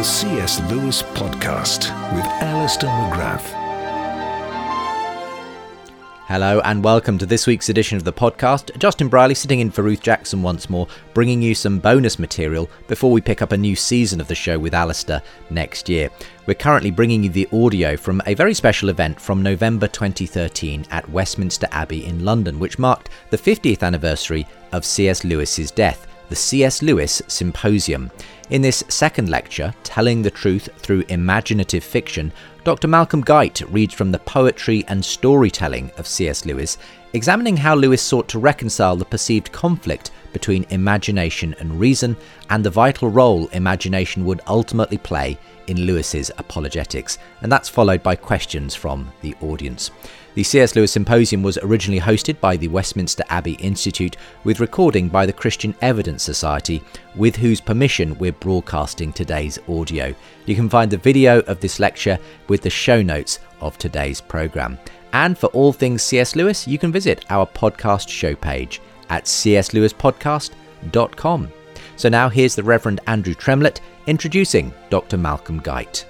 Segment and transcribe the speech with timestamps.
[0.00, 0.62] The C.S.
[0.70, 1.80] Lewis Podcast
[2.14, 3.44] with Alister McGrath.
[6.26, 8.74] Hello and welcome to this week's edition of the podcast.
[8.78, 13.12] Justin Brierley sitting in for Ruth Jackson once more, bringing you some bonus material before
[13.12, 15.20] we pick up a new season of the show with Alister
[15.50, 16.08] next year.
[16.46, 21.10] We're currently bringing you the audio from a very special event from November 2013 at
[21.10, 25.24] Westminster Abbey in London, which marked the 50th anniversary of C.S.
[25.24, 26.80] Lewis's death, the C.S.
[26.80, 28.10] Lewis Symposium.
[28.50, 32.32] In this second lecture, Telling the Truth Through Imaginative Fiction,
[32.64, 32.88] Dr.
[32.88, 36.44] Malcolm Guite reads from the poetry and storytelling of C.S.
[36.44, 36.76] Lewis,
[37.12, 42.16] examining how Lewis sought to reconcile the perceived conflict between imagination and reason
[42.50, 47.18] and the vital role imagination would ultimately play in Lewis's apologetics.
[47.42, 49.92] And that's followed by questions from the audience.
[50.34, 50.76] The C.S.
[50.76, 55.74] Lewis Symposium was originally hosted by the Westminster Abbey Institute with recording by the Christian
[55.82, 56.84] Evidence Society,
[57.16, 60.14] with whose permission we're broadcasting today's audio.
[60.46, 64.78] You can find the video of this lecture with the show notes of today's programme.
[65.12, 66.36] And for all things C.S.
[66.36, 71.52] Lewis, you can visit our podcast show page at cslewispodcast.com.
[71.96, 75.18] So now here's the Reverend Andrew Tremlett introducing Dr.
[75.18, 76.06] Malcolm Guite.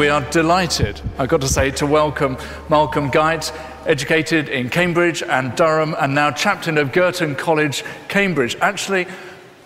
[0.00, 2.38] We are delighted, I've got to say, to welcome
[2.70, 3.52] Malcolm Guite,
[3.84, 8.56] educated in Cambridge and Durham, and now chaplain of Girton College, Cambridge.
[8.62, 9.06] Actually,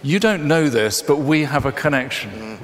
[0.02, 2.58] you don't know this, but we have a connection.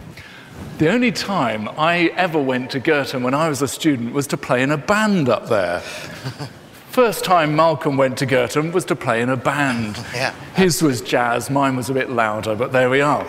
[0.78, 4.36] The only time I ever went to Girton when I was a student was to
[4.36, 5.78] play in a band up there.
[6.90, 10.04] First time Malcolm went to Girton was to play in a band.
[10.12, 10.32] Yeah.
[10.56, 13.24] His was jazz, mine was a bit louder, but there we are.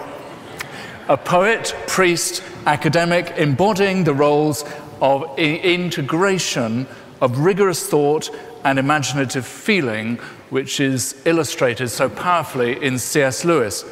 [1.07, 4.63] A poet, priest, academic, embodying the roles
[5.01, 6.87] of integration
[7.21, 8.29] of rigorous thought
[8.63, 10.17] and imaginative feeling,
[10.49, 13.43] which is illustrated so powerfully in C.S.
[13.43, 13.83] Lewis.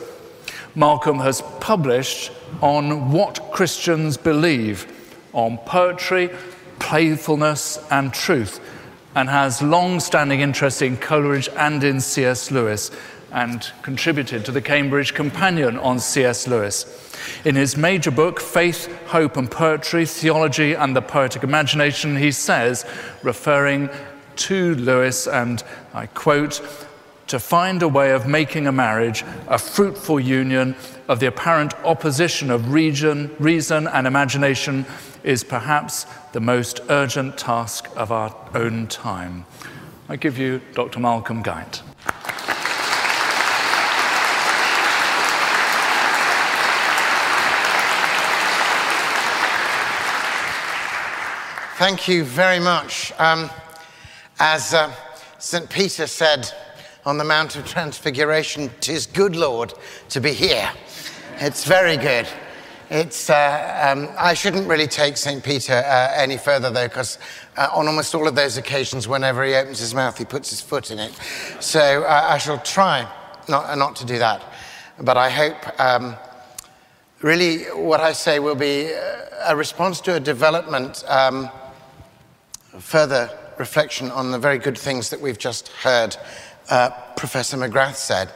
[0.75, 2.31] Malcolm has published
[2.61, 4.85] on what Christians believe,
[5.33, 6.29] on poetry,
[6.77, 8.59] playfulness, and truth,
[9.15, 12.51] and has long standing interest in Coleridge and in C.S.
[12.51, 12.91] Lewis,
[13.31, 16.47] and contributed to the Cambridge Companion on C.S.
[16.47, 16.85] Lewis.
[17.45, 22.85] In his major book, Faith, Hope and Poetry Theology and the Poetic Imagination, he says,
[23.23, 23.89] referring
[24.37, 25.63] to Lewis, and
[25.93, 26.61] I quote,
[27.27, 30.75] to find a way of making a marriage a fruitful union
[31.07, 34.85] of the apparent opposition of region, reason and imagination
[35.23, 39.45] is perhaps the most urgent task of our own time.
[40.07, 40.99] I give you Dr.
[40.99, 41.83] Malcolm Guite.
[51.79, 53.13] Thank you very much.
[53.19, 53.49] Um,
[54.37, 54.91] as uh,
[55.37, 55.69] St.
[55.69, 56.51] Peter said
[57.05, 59.73] on the Mount of Transfiguration, tis good, Lord,
[60.09, 60.69] to be here.
[61.37, 62.27] It's very good.
[62.89, 65.41] It's, uh, um, I shouldn't really take St.
[65.41, 67.17] Peter uh, any further, though, because
[67.55, 70.59] uh, on almost all of those occasions, whenever he opens his mouth, he puts his
[70.59, 71.13] foot in it.
[71.61, 73.09] So uh, I shall try
[73.47, 74.43] not, not to do that.
[74.99, 76.17] But I hope um,
[77.21, 81.05] really what I say will be uh, a response to a development.
[81.07, 81.49] Um,
[82.79, 86.15] further reflection on the very good things that we've just heard
[86.69, 88.31] uh, Professor McGrath said.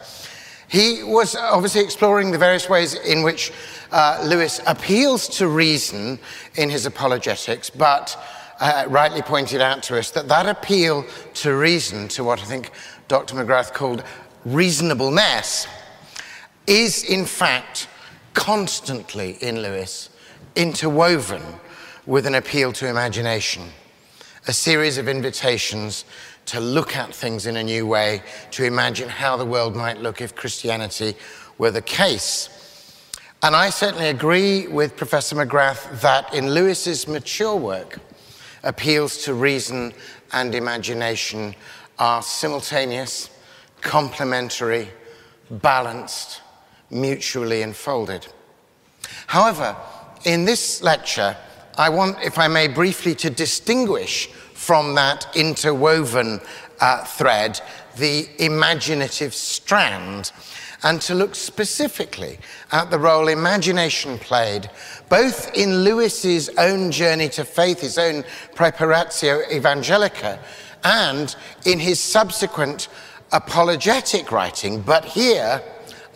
[0.68, 3.52] He was obviously exploring the various ways in which
[3.92, 6.20] uh, Lewis appeals to reason
[6.56, 8.18] in his apologetics, but
[8.60, 11.06] uh, rightly pointed out to us that that appeal
[11.36, 12.72] to reason, to what I think
[13.08, 13.36] Dr.
[13.36, 14.04] McGrath called
[14.46, 15.68] reasonableness,
[16.66, 17.88] is in fact
[18.34, 20.10] constantly in Lewis
[20.56, 21.44] interwoven
[22.06, 23.70] with an appeal to imagination
[24.48, 26.06] a series of invitations
[26.46, 30.20] to look at things in a new way, to imagine how the world might look
[30.20, 31.16] if Christianity
[31.58, 32.50] were the case.
[33.42, 38.00] And I certainly agree with Professor McGrath that in Lewis's mature work,
[38.64, 39.94] appeals to reason
[40.32, 41.56] and imagination
[42.00, 43.30] are simultaneous,
[43.82, 44.90] complementary,
[45.50, 46.42] balanced,
[46.90, 48.28] mutually enfolded.
[49.28, 49.76] However,
[50.26, 51.36] in this lecture,
[51.78, 56.40] I want, if I may, briefly to distinguish from that interwoven
[56.80, 57.60] uh, thread
[57.98, 60.32] the imaginative strand
[60.84, 62.38] and to look specifically
[62.72, 64.70] at the role imagination played,
[65.10, 68.24] both in Lewis's own journey to faith, his own
[68.54, 70.40] Praeparatio Evangelica,
[70.84, 71.36] and
[71.66, 72.90] in his subsequent
[73.32, 74.82] apologetic writing.
[74.82, 75.62] But here,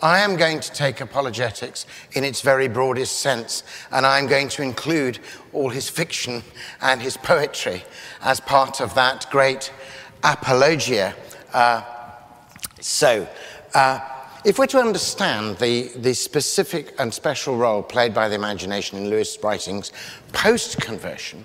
[0.00, 4.62] I am going to take apologetics in its very broadest sense, and I'm going to
[4.62, 5.18] include
[5.52, 6.44] all his fiction
[6.80, 7.82] and his poetry
[8.22, 9.72] as part of that great
[10.22, 11.14] apologia.
[11.52, 11.82] Uh,
[12.80, 13.26] so,
[13.74, 13.98] uh,
[14.44, 19.10] if we're to understand the, the specific and special role played by the imagination in
[19.10, 19.90] Lewis' writings
[20.32, 21.44] post conversion,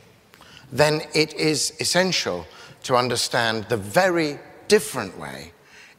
[0.71, 2.45] then it is essential
[2.83, 5.53] to understand the very different way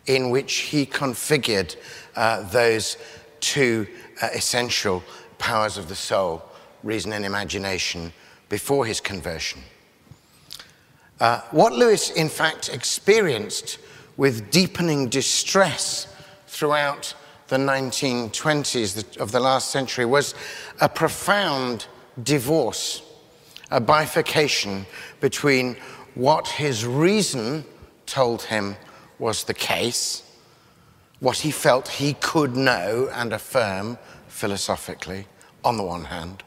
[0.06, 1.76] in which he configured
[2.16, 2.96] uh, those
[3.40, 3.86] two
[4.22, 5.02] uh, essential
[5.38, 6.42] powers of the soul,
[6.82, 8.12] reason and imagination,
[8.48, 9.60] before his conversion.
[11.20, 13.78] Uh, what Lewis, in fact, experienced
[14.16, 16.08] with deepening distress
[16.46, 17.14] throughout
[17.48, 20.34] the 1920s of the last century was
[20.80, 21.86] a profound
[22.22, 23.02] divorce,
[23.70, 24.86] a bifurcation
[25.20, 25.76] between
[26.14, 27.64] what his reason
[28.06, 28.76] told him
[29.18, 30.23] was the case,
[31.24, 33.96] what he felt he could know and affirm
[34.28, 35.26] philosophically,
[35.64, 36.42] on the one hand,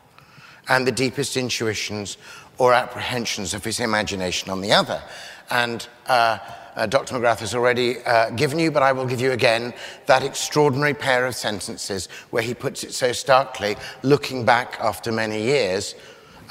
[0.69, 2.19] and the deepest intuitions
[2.59, 5.01] or apprehensions of his imagination on the other.
[5.49, 6.37] And uh,
[6.75, 7.15] uh, Dr.
[7.15, 9.73] McGrath has already uh, given you, but I will give you again
[10.05, 15.41] that extraordinary pair of sentences where he puts it so starkly, looking back after many
[15.41, 15.95] years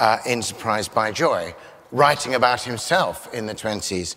[0.00, 1.54] uh, in Surprised by Joy,
[1.92, 4.16] writing about himself in the 20s.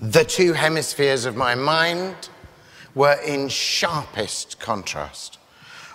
[0.00, 2.30] The two hemispheres of my mind
[2.94, 5.38] were in sharpest contrast.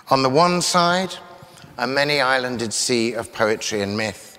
[0.09, 1.13] On the one side,
[1.77, 4.37] a many islanded sea of poetry and myth.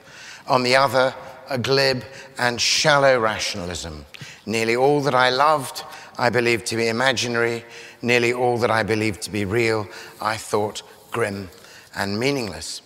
[0.49, 1.15] On the other,
[1.49, 2.05] a glib
[2.39, 4.05] and shallow rationalism.
[4.47, 5.85] Nearly all that I loved,
[6.19, 7.65] I believed to be imaginary.
[8.03, 9.87] Nearly all that I believed to be real,
[10.21, 11.51] I thought grim
[11.95, 12.83] and meaningless.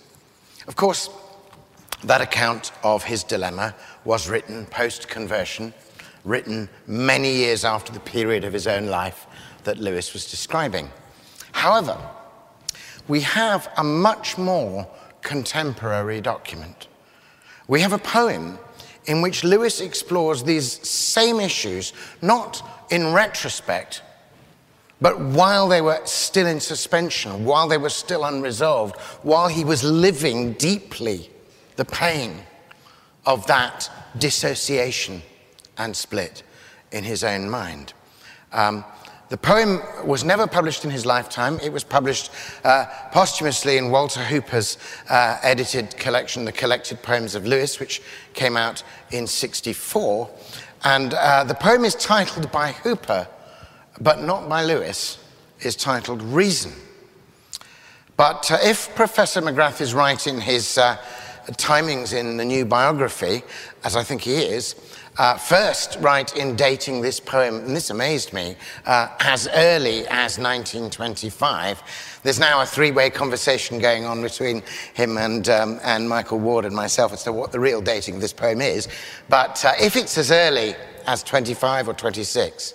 [0.67, 1.09] Of course,
[2.05, 5.73] that account of his dilemma was written post conversion
[6.25, 9.27] written many years after the period of his own life
[9.65, 10.91] that Lewis was describing.
[11.53, 11.99] However,
[13.09, 14.89] we have a much more
[15.23, 16.89] contemporary document.
[17.69, 18.59] We have a poem
[19.07, 24.03] in which Lewis explores these same issues, not in retrospect,
[25.01, 29.83] but while they were still in suspension, while they were still unresolved, while he was
[29.83, 31.29] living deeply
[31.77, 32.37] the pain
[33.27, 35.23] of that dissociation
[35.79, 36.43] and split
[36.93, 37.93] in his own mind.
[38.53, 38.85] Um,
[39.33, 41.59] the poem was never published in his lifetime.
[41.63, 42.31] It was published
[42.65, 44.77] uh, posthumously in Walter Hooper's
[45.09, 48.03] uh, edited collection, The Collected Poems of Lewis, which
[48.35, 50.29] came out in 64.
[50.85, 53.27] And uh, the poem is titled by Hooper,
[54.03, 55.17] but not by Lewis,
[55.61, 56.73] is titled Reason.
[58.19, 60.99] But uh, if Professor McGrath is right in his uh,
[61.53, 63.45] timings in the new biography,
[63.83, 64.75] as I think he is,
[65.19, 70.39] uh, first right in dating this poem, and this amazed me, uh, as early as
[70.39, 72.21] 1925.
[72.23, 74.63] There's now a three way conversation going on between
[74.95, 78.21] him and, um, and Michael Ward and myself as to what the real dating of
[78.21, 78.89] this poem is.
[79.29, 80.75] But uh, if it's as early
[81.07, 82.75] as 25 or 26,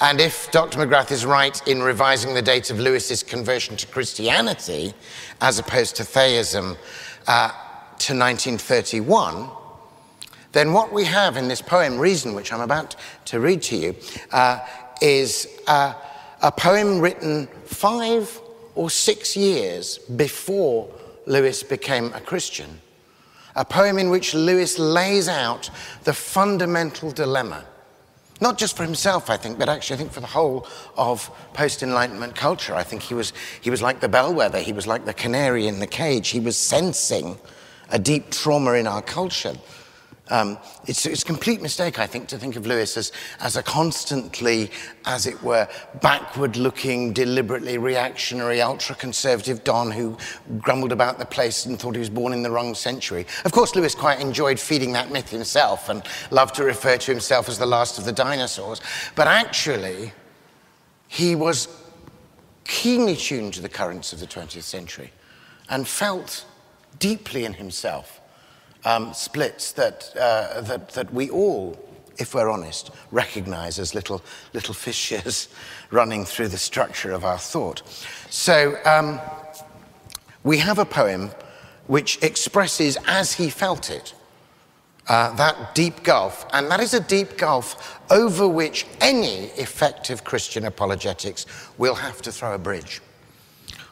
[0.00, 0.78] and if Dr.
[0.78, 4.94] McGrath is right in revising the date of Lewis's conversion to Christianity
[5.42, 6.78] as opposed to theism
[7.26, 7.48] uh,
[7.98, 9.50] to 1931,
[10.52, 13.96] then what we have in this poem, Reason, which I'm about to read to you,
[14.32, 14.60] uh,
[15.00, 15.94] is uh,
[16.42, 18.40] a poem written five
[18.74, 20.92] or six years before
[21.26, 22.80] Lewis became a Christian.
[23.56, 25.70] A poem in which Lewis lays out
[26.04, 27.64] the fundamental dilemma,
[28.40, 30.66] not just for himself, I think, but actually, I think for the whole
[30.96, 32.74] of post Enlightenment culture.
[32.74, 35.78] I think he was, he was like the bellwether, he was like the canary in
[35.78, 36.28] the cage.
[36.28, 37.38] He was sensing
[37.90, 39.54] a deep trauma in our culture
[40.30, 43.10] um, it's, it's, a complete mistake, I think, to think of Lewis as,
[43.40, 44.70] as a constantly,
[45.04, 45.68] as it were,
[46.00, 50.16] backward looking, deliberately reactionary, ultra conservative Don who
[50.60, 53.26] grumbled about the place and thought he was born in the wrong century.
[53.44, 57.48] Of course, Lewis quite enjoyed feeding that myth himself and loved to refer to himself
[57.48, 58.80] as the last of the dinosaurs.
[59.16, 60.12] But actually,
[61.08, 61.66] he was
[62.64, 65.10] keenly tuned to the currents of the 20th century
[65.68, 66.44] and felt
[67.00, 68.19] deeply in himself
[68.84, 71.78] um, splits that, uh, that, that we all,
[72.18, 74.22] if we're honest, recognize as little,
[74.52, 75.48] little fissures
[75.90, 77.82] running through the structure of our thought.
[78.30, 79.20] So um,
[80.44, 81.30] we have a poem
[81.86, 84.14] which expresses as he felt it.
[85.08, 90.66] Uh, that deep gulf, and that is a deep gulf over which any effective Christian
[90.66, 91.46] apologetics
[91.78, 93.00] will have to throw a bridge.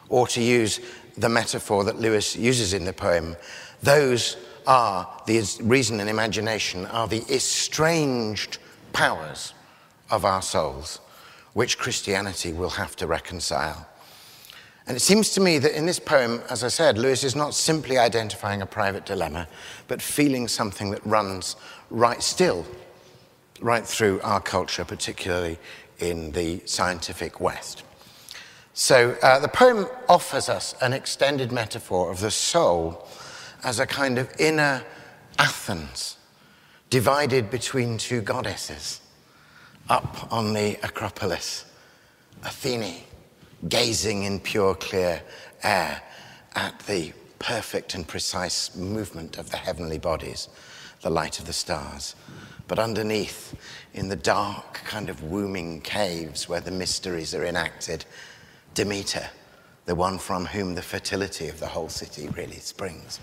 [0.07, 0.79] Or to use
[1.17, 3.35] the metaphor that Lewis uses in the poem,
[3.83, 4.37] those
[4.69, 8.59] are the reason and imagination are the estranged
[8.93, 9.55] powers
[10.11, 10.99] of our souls,
[11.53, 13.87] which Christianity will have to reconcile.
[14.85, 17.55] And it seems to me that in this poem, as I said, Lewis is not
[17.55, 19.47] simply identifying a private dilemma,
[19.87, 21.55] but feeling something that runs
[21.89, 22.63] right still,
[23.61, 25.57] right through our culture, particularly
[25.97, 27.81] in the scientific West.
[28.75, 33.07] So uh, the poem offers us an extended metaphor of the soul
[33.63, 34.83] as a kind of inner
[35.37, 36.17] Athens,
[36.89, 38.99] divided between two goddesses
[39.89, 41.65] up on the Acropolis,
[42.43, 43.03] Athene
[43.67, 45.21] gazing in pure, clear
[45.63, 46.01] air
[46.55, 50.49] at the perfect and precise movement of the heavenly bodies,
[51.01, 52.15] the light of the stars.
[52.67, 53.55] But underneath,
[53.93, 58.05] in the dark, kind of wombing caves where the mysteries are enacted,
[58.73, 59.29] Demeter,
[59.85, 63.19] the one from whom the fertility of the whole city really springs.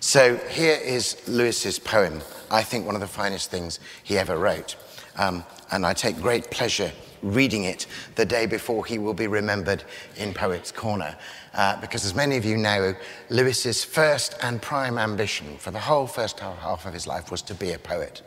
[0.00, 2.20] So here is Lewis's poem,
[2.50, 4.76] I think one of the finest things he ever wrote.
[5.16, 7.86] Um, and I take great pleasure reading it
[8.16, 9.82] the day before he will be remembered
[10.16, 11.16] in Poets' Corner.
[11.54, 12.94] Uh, because, as many of you know,
[13.30, 17.54] Lewis's first and prime ambition for the whole first half of his life was to
[17.54, 18.22] be a poet.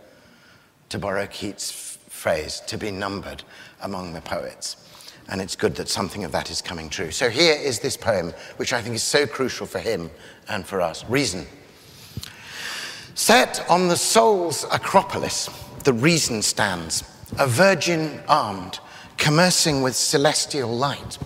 [0.90, 3.44] To borrow Keats' phrase, to be numbered
[3.82, 4.87] among the poets.
[5.30, 7.12] And it's good that something of that is coming true.
[7.12, 10.10] So, here is this poem, which I think is so crucial for him
[10.48, 11.46] and for us Reason.
[13.16, 15.50] Set on the soul's acropolis,
[15.84, 17.04] the reason stands,
[17.40, 18.80] a virgin armed,
[19.18, 21.18] commercing with celestial light.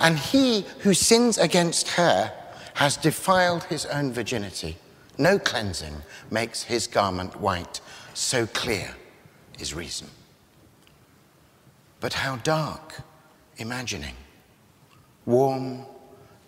[0.00, 2.32] And he who sins against her
[2.74, 4.76] has defiled his own virginity.
[5.18, 7.80] No cleansing makes his garment white.
[8.12, 8.96] So clear
[9.58, 10.08] is reason.
[12.00, 13.02] But how dark
[13.60, 14.14] imagining.
[15.26, 15.86] Warm,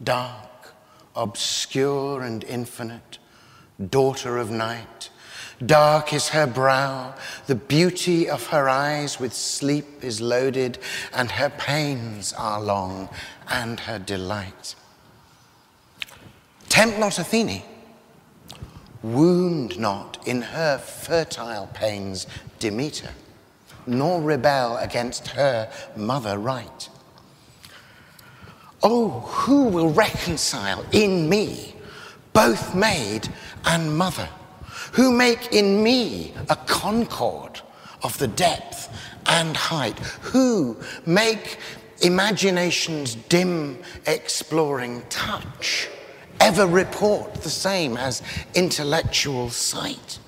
[0.02, 0.74] dark,
[1.14, 3.18] obscure, and infinite,
[3.90, 5.10] daughter of night,
[5.64, 7.14] Dark is her brow,
[7.46, 10.78] the beauty of her eyes with sleep is loaded,
[11.14, 13.08] and her pains are long,
[13.48, 14.74] and her delight.
[16.68, 17.62] Tempt not Athene,
[19.04, 22.26] wound not in her fertile pains
[22.58, 23.10] Demeter,
[23.86, 26.88] nor rebel against her mother right.
[28.82, 31.74] Oh, who will reconcile in me
[32.32, 33.28] both maid
[33.64, 34.28] and mother?
[34.92, 37.60] who make in me a concord
[38.02, 38.88] of the depth
[39.26, 41.58] and height, who make
[42.02, 45.88] imagination's dim exploring touch
[46.40, 48.22] ever report the same as
[48.54, 50.18] intellectual sight.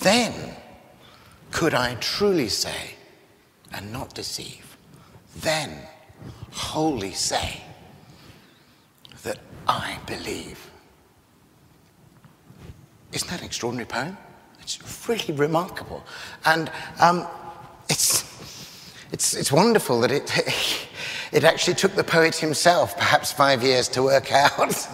[0.00, 0.54] Then
[1.50, 2.94] could I truly say,
[3.72, 4.76] and not deceive,
[5.36, 5.78] then
[6.50, 7.62] wholly say
[9.22, 10.70] that I believe.
[13.12, 14.16] Isn't that an extraordinary poem?
[14.60, 16.04] It's really remarkable.
[16.44, 17.26] And um,
[17.88, 18.24] it's,
[19.12, 20.30] it's, it's wonderful that it,
[21.32, 24.86] it actually took the poet himself perhaps five years to work out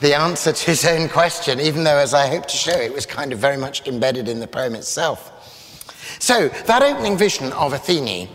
[0.00, 3.06] the answer to his own question, even though, as I hope to show, it was
[3.06, 5.32] kind of very much embedded in the poem itself.
[6.20, 8.28] So, that opening vision of Athene,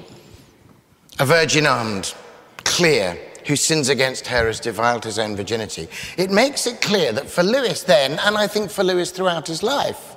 [1.19, 2.13] a virgin armed,
[2.57, 3.17] clear,
[3.47, 5.87] who sins against her has defiled his own virginity.
[6.17, 9.63] It makes it clear that for Lewis then, and I think for Lewis throughout his
[9.63, 10.15] life,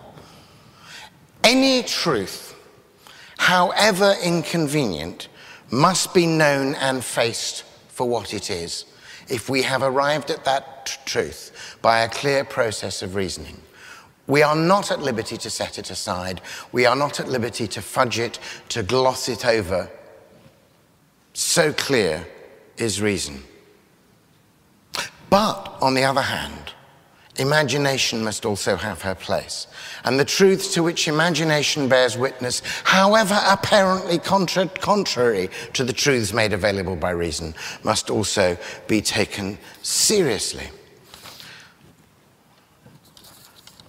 [1.43, 2.55] any truth,
[3.38, 5.29] however inconvenient,
[5.71, 8.85] must be known and faced for what it is
[9.29, 13.61] if we have arrived at that truth by a clear process of reasoning.
[14.29, 16.41] We are not at liberty to set it aside.
[16.73, 18.38] We are not at liberty to fudge it,
[18.71, 19.91] to gloss it over.
[21.38, 22.26] So clear
[22.78, 23.43] is reason.
[25.28, 26.73] But on the other hand,
[27.37, 29.66] imagination must also have her place.
[30.07, 36.33] And the truths to which imagination bears witness, however apparently contra- contrary to the truths
[36.33, 38.57] made available by reason, must also
[38.88, 40.71] be taken seriously.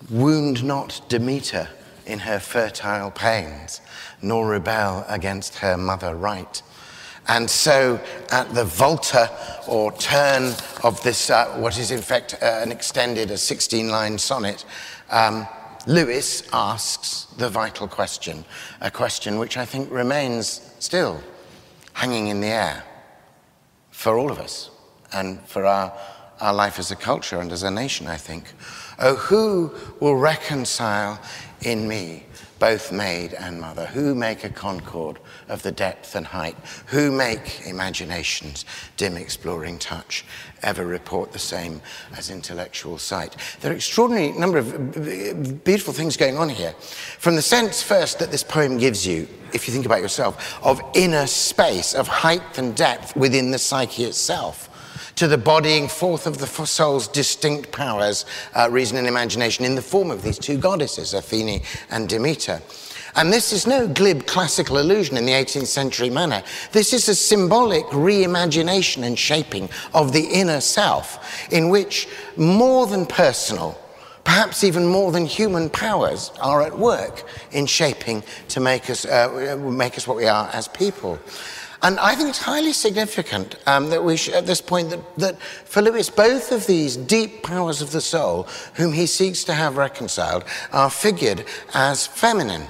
[0.09, 1.69] Wound not Demeter
[2.05, 3.79] in her fertile pains,
[4.21, 6.61] nor rebel against her mother right
[7.27, 7.99] And so,
[8.31, 9.29] at the volta
[9.67, 10.53] or turn
[10.83, 14.63] of this, uh, what is in fact uh, an extended, a 16 line sonnet,
[15.09, 15.45] um,
[15.87, 18.45] Lewis asks the vital question,
[18.81, 21.21] a question which I think remains still
[21.93, 22.83] hanging in the air
[23.91, 24.69] for all of us
[25.13, 25.91] and for our,
[26.39, 28.53] our life as a culture and as a nation, I think.
[28.99, 31.19] Oh, who will reconcile
[31.61, 32.26] in me
[32.59, 33.85] both maid and mother?
[33.87, 36.55] Who make a concord of the depth and height?
[36.87, 38.65] Who make imagination's
[38.97, 40.25] dim exploring touch
[40.63, 41.81] ever report the same
[42.15, 43.35] as intellectual sight?
[43.61, 46.73] There are extraordinary number of beautiful things going on here.
[47.19, 50.81] From the sense first that this poem gives you, if you think about yourself, of
[50.93, 54.69] inner space, of height and depth within the psyche itself
[55.17, 59.81] to the bodying forth of the soul's distinct powers, uh, reason and imagination, in the
[59.81, 62.61] form of these two goddesses, Athene and Demeter.
[63.15, 66.43] And this is no glib classical illusion in the 18th century manner.
[66.71, 73.07] This is a symbolic reimagination and shaping of the inner self, in which more than
[73.07, 73.75] personal,
[74.23, 79.57] perhaps even more than human powers are at work in shaping to make us, uh,
[79.59, 81.17] make us what we are as people.
[81.83, 85.81] And I think it's highly significant um, that we, at this point, that, that for
[85.81, 90.43] Lewis, both of these deep powers of the soul, whom he seeks to have reconciled,
[90.71, 92.67] are figured as feminine.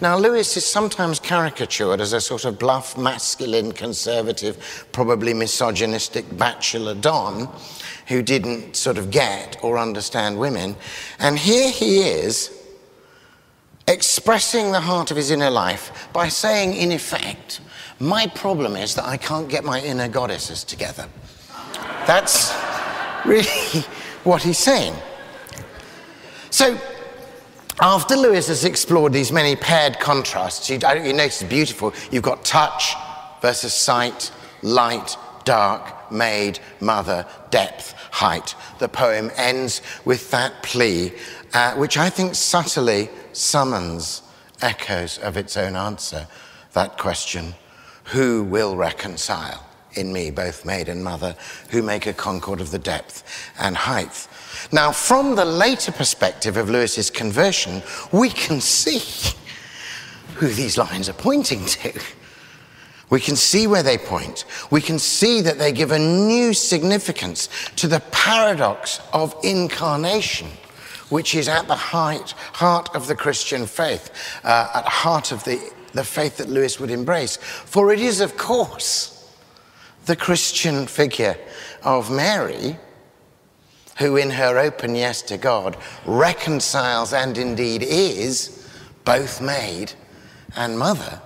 [0.00, 6.94] Now, Lewis is sometimes caricatured as a sort of bluff, masculine, conservative, probably misogynistic bachelor
[6.94, 7.48] Don
[8.06, 10.76] who didn't sort of get or understand women.
[11.18, 12.56] And here he is
[13.86, 17.60] expressing the heart of his inner life by saying, in effect,
[18.00, 21.06] my problem is that I can't get my inner goddesses together.
[22.06, 22.54] That's
[23.26, 23.44] really
[24.24, 24.94] what he's saying.
[26.48, 26.78] So,
[27.78, 31.92] after Lewis has explored these many paired contrasts, you, you notice beautiful.
[32.10, 32.94] You've got touch
[33.40, 38.54] versus sight, light, dark, maid, mother, depth, height.
[38.78, 41.12] The poem ends with that plea,
[41.54, 44.22] uh, which I think subtly summons
[44.60, 46.26] echoes of its own answer,
[46.72, 47.54] that question
[48.10, 51.34] who will reconcile in me, both maid and mother,
[51.70, 53.24] who make a concord of the depth
[53.58, 54.28] and height.
[54.72, 59.34] Now, from the later perspective of Lewis's conversion, we can see
[60.36, 62.00] who these lines are pointing to.
[63.10, 64.44] We can see where they point.
[64.70, 70.48] We can see that they give a new significance to the paradox of incarnation,
[71.08, 74.10] which is at the heart, heart of the Christian faith,
[74.44, 75.60] uh, at heart of the
[75.92, 77.36] the faith that Lewis would embrace.
[77.36, 79.16] For it is, of course,
[80.06, 81.36] the Christian figure
[81.82, 82.76] of Mary
[84.00, 85.76] who, in her open yes to God,
[86.06, 88.66] reconciles and indeed is
[89.04, 89.92] both maid
[90.56, 91.20] and mother.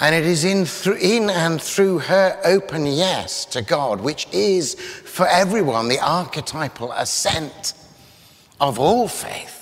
[0.00, 0.66] And it is in,
[0.98, 7.74] in and through her open yes to God, which is for everyone the archetypal assent
[8.60, 9.53] of all faith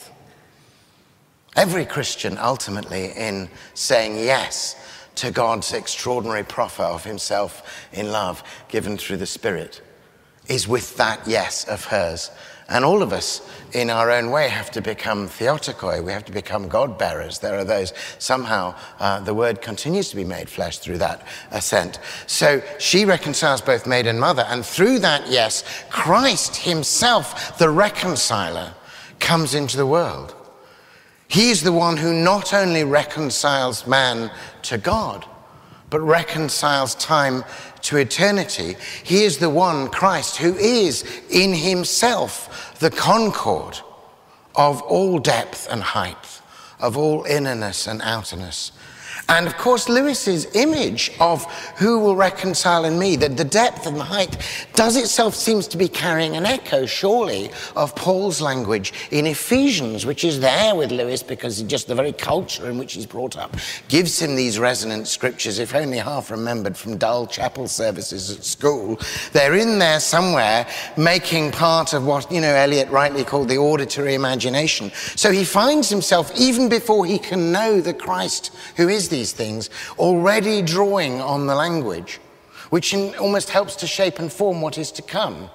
[1.56, 4.76] Every Christian, ultimately, in saying yes
[5.16, 9.82] to God's extraordinary proffer of himself in love given through the Spirit,
[10.48, 12.30] is with that yes of hers.
[12.68, 16.02] And all of us, in our own way, have to become theotokoi.
[16.02, 17.38] We have to become God bearers.
[17.38, 21.98] There are those, somehow, uh, the word continues to be made flesh through that assent.
[22.26, 24.46] So she reconciles both maid and mother.
[24.48, 28.72] And through that yes, Christ himself, the reconciler,
[29.18, 30.34] comes into the world.
[31.32, 34.30] He's the one who not only reconciles man
[34.64, 35.24] to God,
[35.88, 37.42] but reconciles time
[37.80, 38.76] to eternity.
[39.02, 43.80] He is the one, Christ, who is in himself the concord
[44.54, 46.42] of all depth and height,
[46.78, 48.72] of all innerness and outerness.
[49.32, 51.46] And of course, Lewis's image of
[51.78, 54.36] who will reconcile in me, that the depth and the height,
[54.74, 60.22] does itself seems to be carrying an echo, surely, of Paul's language in Ephesians, which
[60.22, 63.56] is there with Lewis because just the very culture in which he's brought up
[63.88, 69.00] gives him these resonant scriptures, if only half remembered from dull chapel services at school.
[69.32, 70.66] They're in there somewhere,
[70.98, 74.92] making part of what, you know, Eliot rightly called the auditory imagination.
[75.16, 79.70] So he finds himself, even before he can know the Christ who is these things,
[79.98, 82.18] already drawing on the language,
[82.70, 85.48] which almost helps to shape and form what is to come.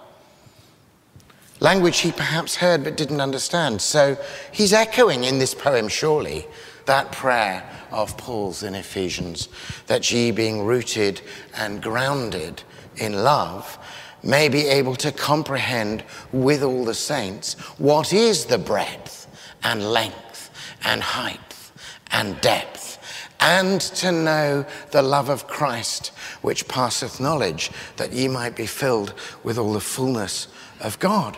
[1.60, 3.82] Language he perhaps heard but didn't understand.
[3.82, 4.18] So
[4.54, 6.48] he's echoing in this poem, surely,
[6.86, 9.50] that prayer of Paul's in Ephesians
[9.88, 11.20] that ye, being rooted
[11.58, 12.64] and grounded
[12.96, 13.78] in love,
[14.24, 19.28] may be able to comprehend with all the saints what is the breadth
[19.64, 20.52] and length
[20.86, 21.48] and height
[22.12, 22.77] and depth
[23.40, 26.08] and to know the love of Christ,
[26.42, 30.48] which passeth knowledge, that ye might be filled with all the fullness
[30.80, 31.38] of God.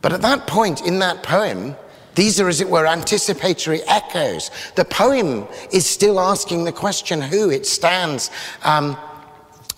[0.00, 1.76] But at that point in that poem,
[2.14, 4.50] these are, as it were, anticipatory echoes.
[4.74, 7.50] The poem is still asking the question who.
[7.50, 8.30] It stands
[8.64, 8.96] um,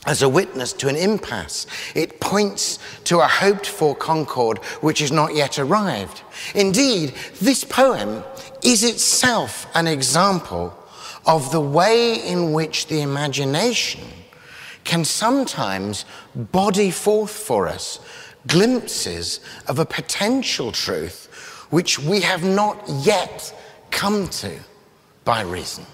[0.06, 1.66] as a witness to an impasse.
[1.94, 6.22] It points to a hoped for concord which has not yet arrived.
[6.54, 8.24] Indeed, this poem
[8.64, 10.74] is itself an example
[11.26, 14.06] of the way in which the imagination
[14.84, 16.04] can sometimes
[16.34, 18.00] body forth for us
[18.46, 21.26] glimpses of a potential truth
[21.70, 23.54] which we have not yet
[23.90, 24.58] come to
[25.24, 25.84] by reason.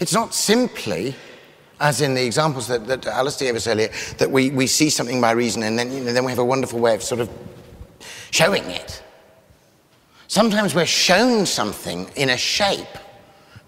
[0.00, 1.14] It's not simply,
[1.80, 5.20] as in the examples that, that Alister gave us earlier, that we, we see something
[5.20, 7.30] by reason and then, you know, then we have a wonderful way of sort of
[8.30, 9.02] showing it.
[10.26, 12.98] Sometimes we're shown something in a shape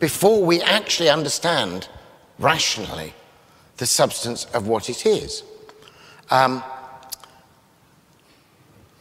[0.01, 1.89] before we actually understand
[2.39, 3.15] rationally
[3.77, 5.45] the substance of what it is.
[6.31, 6.63] Um,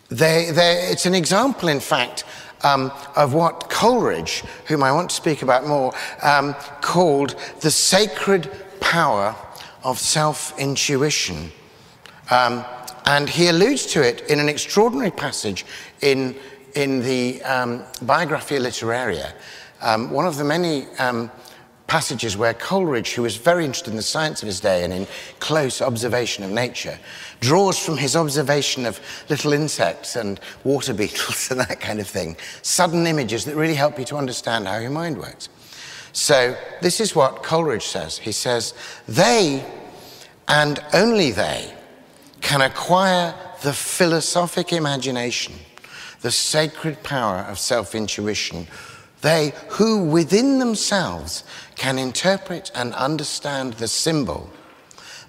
[0.10, 2.26] they, they, it's an example, in fact,
[2.64, 8.52] um, of what Coleridge, whom I want to speak about more, um, called the sacred
[8.80, 9.36] power
[9.84, 11.52] of self intuition.
[12.32, 12.66] Um,
[13.06, 15.66] and he alludes to it in an extraordinary passage
[16.02, 16.36] in,
[16.76, 19.34] in the um, Biographia Literaria,
[19.82, 21.32] um, one of the many um,
[21.90, 25.08] passages where Coleridge, who was very interested in the science of his day and in
[25.40, 26.98] close observation of nature,
[27.40, 32.38] draws from his observation of little insects and water beetles and that kind of thing,
[32.62, 35.50] sudden images that really help you to understand how your mind works.
[36.12, 38.18] So, this is what Coleridge says.
[38.18, 38.74] He says,
[39.08, 39.64] They,
[40.48, 41.74] and only they,
[42.42, 45.54] can acquire the philosophic imagination,
[46.22, 48.68] the sacred power of self intuition
[49.22, 51.44] they who within themselves
[51.76, 54.50] can interpret and understand the symbol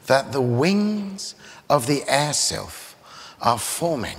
[0.07, 1.35] that the wings
[1.69, 2.97] of the air sylph
[3.41, 4.19] are forming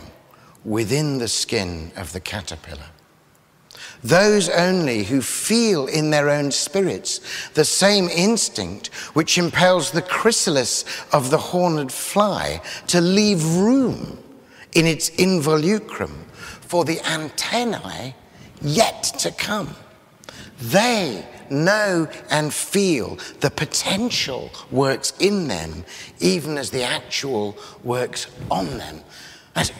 [0.63, 2.89] within the skin of the caterpillar.
[4.03, 7.19] Those only who feel in their own spirits
[7.53, 14.17] the same instinct which impels the chrysalis of the horned fly to leave room
[14.73, 16.25] in its involucrum
[16.61, 18.15] for the antennae
[18.61, 19.75] yet to come.
[20.61, 25.83] They know and feel the potential works in them,
[26.19, 29.01] even as the actual works on them.
[29.53, 29.71] That's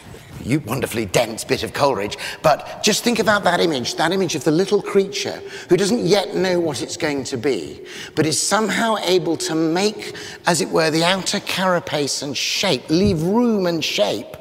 [0.44, 4.42] you wonderfully dense bit of Coleridge, but just think about that image, that image of
[4.42, 7.80] the little creature who doesn't yet know what it's going to be,
[8.16, 10.16] but is somehow able to make,
[10.46, 14.36] as it were, the outer carapace and shape, leave room and shape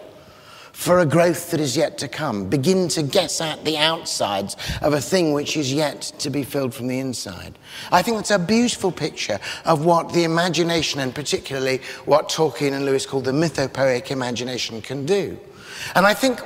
[0.82, 2.50] for a growth that is yet to come.
[2.50, 6.74] Begin to guess at the outsides of a thing which is yet to be filled
[6.74, 7.56] from the inside.
[7.92, 12.84] I think that's a beautiful picture of what the imagination, and particularly what Tolkien and
[12.84, 15.40] Lewis called the mythopoeic imagination, can do.
[15.94, 16.42] And I think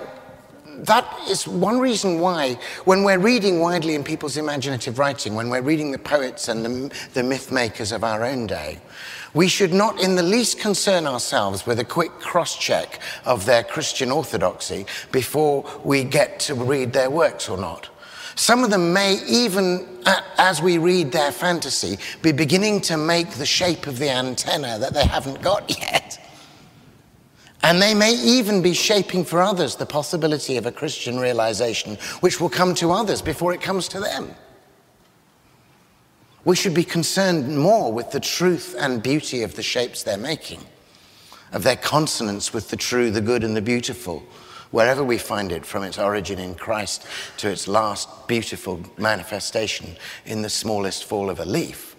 [0.79, 5.61] that is one reason why, when we're reading widely in people's imaginative writing, when we're
[5.61, 8.79] reading the poets and the, the myth makers of our own day,
[9.35, 13.63] we should not in the least concern ourselves with a quick cross check of their
[13.63, 17.89] Christian orthodoxy before we get to read their works or not.
[18.35, 19.87] Some of them may even,
[20.37, 24.93] as we read their fantasy, be beginning to make the shape of the antenna that
[24.93, 26.19] they haven't got yet.
[27.61, 32.39] And they may even be shaping for others the possibility of a Christian realization which
[32.39, 34.35] will come to others before it comes to them.
[36.45, 40.61] We should be concerned more with the truth and beauty of the shapes they're making,
[41.51, 44.23] of their consonance with the true, the good, and the beautiful,
[44.69, 47.05] wherever we find it, from its origin in Christ
[47.37, 51.95] to its last beautiful manifestation in the smallest fall of a leaf.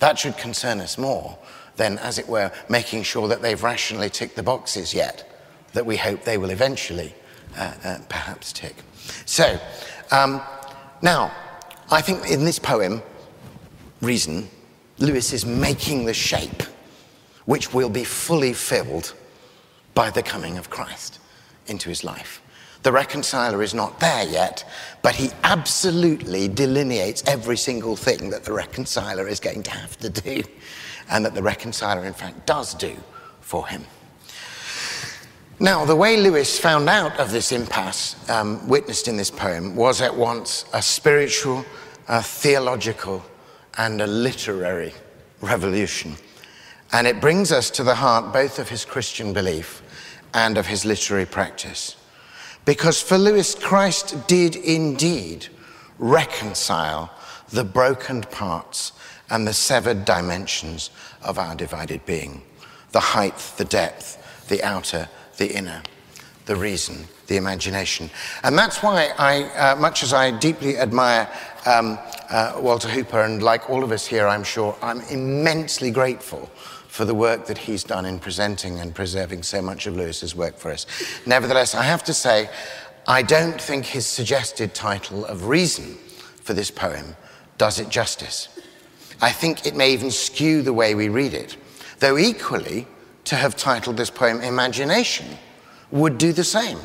[0.00, 1.38] That should concern us more
[1.76, 5.24] than, as it were, making sure that they've rationally ticked the boxes yet
[5.72, 7.14] that we hope they will eventually
[7.56, 8.76] uh, uh, perhaps tick.
[9.24, 9.58] So,
[10.10, 10.42] um,
[11.02, 11.32] now,
[11.90, 13.02] I think in this poem,
[14.00, 14.48] reason,
[14.98, 16.62] Lewis is making the shape
[17.44, 19.14] which will be fully filled
[19.94, 21.18] by the coming of Christ
[21.66, 22.42] into his life.
[22.82, 24.64] The reconciler is not there yet,
[25.02, 30.10] but he absolutely delineates every single thing that the reconciler is going to have to
[30.10, 30.42] do,
[31.10, 32.96] and that the reconciler, in fact, does do
[33.40, 33.84] for him.
[35.58, 40.00] Now, the way Lewis found out of this impasse, um, witnessed in this poem, was
[40.00, 41.64] at once a spiritual,
[42.06, 43.24] a theological,
[43.78, 44.92] and a literary
[45.40, 46.16] revolution.
[46.92, 49.82] And it brings us to the heart both of his Christian belief
[50.34, 51.96] and of his literary practice.
[52.64, 55.46] Because for Lewis, Christ did indeed
[55.98, 57.10] reconcile
[57.50, 58.92] the broken parts
[59.30, 60.90] and the severed dimensions
[61.22, 62.42] of our divided being
[62.92, 65.82] the height, the depth, the outer, the inner,
[66.46, 68.10] the reason, the imagination.
[68.42, 71.28] And that's why I, uh, much as I deeply admire
[71.66, 71.98] um,
[72.30, 76.50] uh, Walter Hooper, and like all of us here, I'm sure, I'm immensely grateful
[76.88, 80.56] for the work that he's done in presenting and preserving so much of Lewis's work
[80.58, 80.86] for us.
[81.26, 82.50] Nevertheless, I have to say,
[83.06, 85.96] I don't think his suggested title of Reason
[86.42, 87.16] for this poem
[87.56, 88.48] does it justice.
[89.20, 91.56] I think it may even skew the way we read it,
[91.98, 92.86] though equally,
[93.24, 95.26] to have titled this poem Imagination
[95.90, 96.78] would do the same.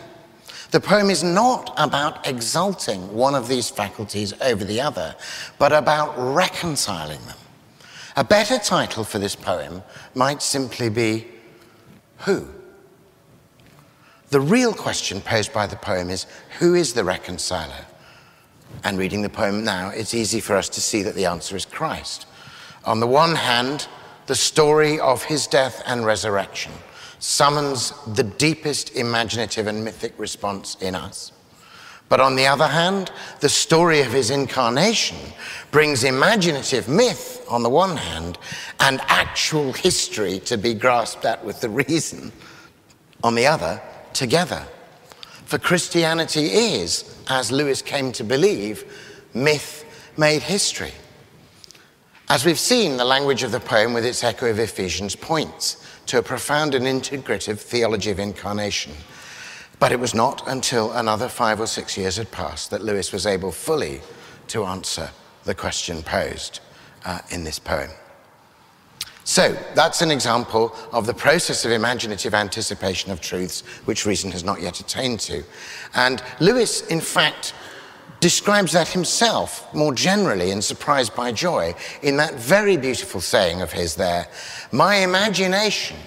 [0.73, 5.15] The poem is not about exalting one of these faculties over the other,
[5.59, 7.37] but about reconciling them.
[8.15, 9.83] A better title for this poem
[10.15, 11.27] might simply be
[12.21, 12.47] Who?
[14.31, 16.25] The real question posed by the poem is
[16.57, 17.85] Who is the reconciler?
[18.83, 21.65] And reading the poem now, it's easy for us to see that the answer is
[21.65, 22.25] Christ.
[22.83, 23.87] On the one hand,
[24.25, 26.71] the story of his death and resurrection
[27.23, 31.31] summons the deepest imaginative and mythic response in us.
[32.09, 35.15] But on the other hand, the story of his incarnation
[35.71, 38.37] brings imaginative myth on the one hand
[38.81, 42.33] and actual history to be grasped at with the reason
[43.23, 43.81] on the other
[44.11, 44.67] together.
[45.45, 48.83] For Christianity is, as Lewis came to believe,
[49.33, 49.85] myth
[50.17, 50.91] made history.
[52.27, 56.17] As we've seen, the language of the poem with its echo of Ephesians points to
[56.17, 58.93] a profound and integrative theology of incarnation.
[59.79, 63.25] But it was not until another five or six years had passed that Lewis was
[63.25, 64.01] able fully
[64.47, 65.09] to answer
[65.43, 66.59] the question posed
[67.05, 67.89] uh, in this poem.
[69.25, 74.43] So, that's an example of the process of imaginative anticipation of truths which reason has
[74.43, 75.43] not yet attained to.
[75.95, 77.53] And Lewis, in fact,
[78.23, 83.73] describes that himself more generally in Surprised by Joy in that very beautiful saying of
[83.73, 84.27] his there
[84.71, 85.97] My imagination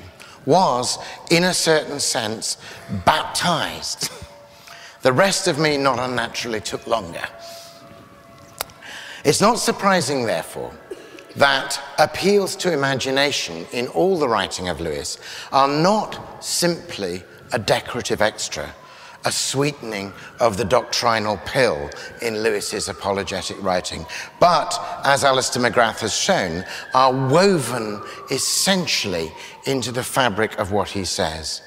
[0.46, 0.96] was,
[1.30, 2.56] in a certain sense,
[3.04, 4.10] baptized.
[5.02, 7.24] The rest of me, not unnaturally, took longer.
[9.22, 10.72] It's not surprising, therefore,
[11.36, 15.18] that appeals to imagination in all the writing of Lewis
[15.52, 18.74] are not simply a decorative extra
[19.24, 21.90] a sweetening of the doctrinal pill
[22.22, 24.06] in Lewis's apologetic writing,
[24.40, 29.32] but, as Alister McGrath has shown, are woven essentially
[29.64, 31.62] into the fabric of what he says.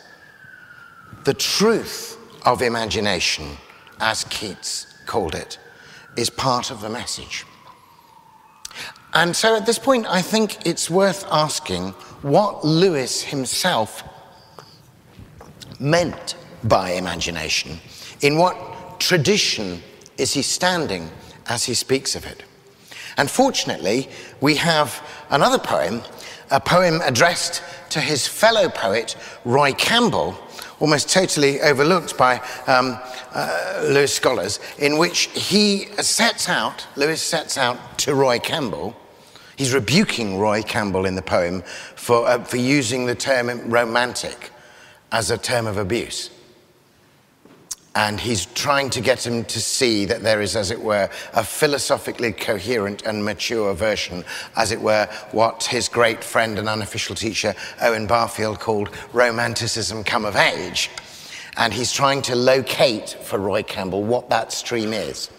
[1.25, 3.57] The truth of imagination,
[3.99, 5.57] as Keats called it,
[6.15, 7.45] is part of the message.
[9.13, 11.89] And so at this point, I think it's worth asking
[12.21, 14.03] what Lewis himself
[15.79, 17.79] meant by imagination?
[18.21, 19.81] In what tradition
[20.17, 21.09] is he standing
[21.47, 22.43] as he speaks of it?
[23.17, 24.09] And fortunately,
[24.41, 26.01] we have another poem,
[26.51, 30.37] a poem addressed to his fellow poet, Roy Campbell,
[30.79, 32.97] almost totally overlooked by um,
[33.33, 38.95] uh, Lewis scholars, in which he sets out, Lewis sets out to Roy Campbell.
[39.57, 41.63] He's rebuking Roy Campbell in the poem
[41.95, 44.51] for, uh, for using the term romantic
[45.11, 46.29] as a term of abuse.
[47.99, 51.43] And he's trying to get him to see that there is, as it were, a
[51.43, 54.23] philosophically coherent and mature version,
[54.55, 60.23] as it were, what his great friend and unofficial teacher, Owen Barfield, called romanticism come
[60.23, 60.89] of age.
[61.57, 65.29] And he's trying to locate for Roy Campbell what that stream is.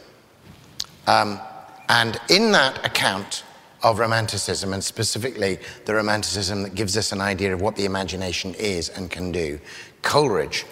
[1.06, 1.40] Um,
[1.88, 3.42] and in that account
[3.82, 8.54] of romanticism, and specifically the romanticism that gives us an idea of what the imagination
[8.58, 9.58] is and can do,
[10.02, 10.66] Coleridge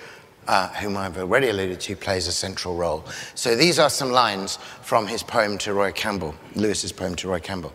[0.48, 3.04] uh, whom I've already alluded to, plays a central role.
[3.34, 7.38] So these are some lines from his poem to Roy Campbell, Lewis's poem to Roy
[7.38, 7.72] Campbell.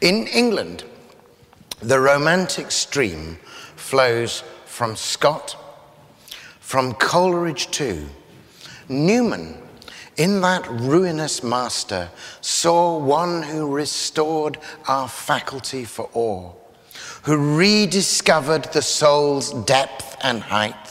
[0.00, 0.84] In England,
[1.80, 3.38] the romantic stream
[3.74, 5.56] flows from Scott,
[6.60, 8.06] from Coleridge too.
[8.88, 9.58] Newman,
[10.16, 16.52] in that ruinous master, saw one who restored our faculty for awe,
[17.24, 20.87] who rediscovered the soul's depth and height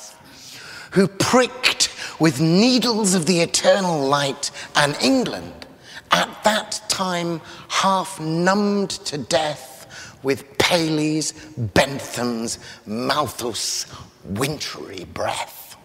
[0.97, 5.67] who pricked with needles of the eternal light an England
[6.10, 12.57] at that time half numbed to death with Paley's, Bentham's,
[12.88, 13.86] Malthus'
[14.25, 15.77] wintry breath.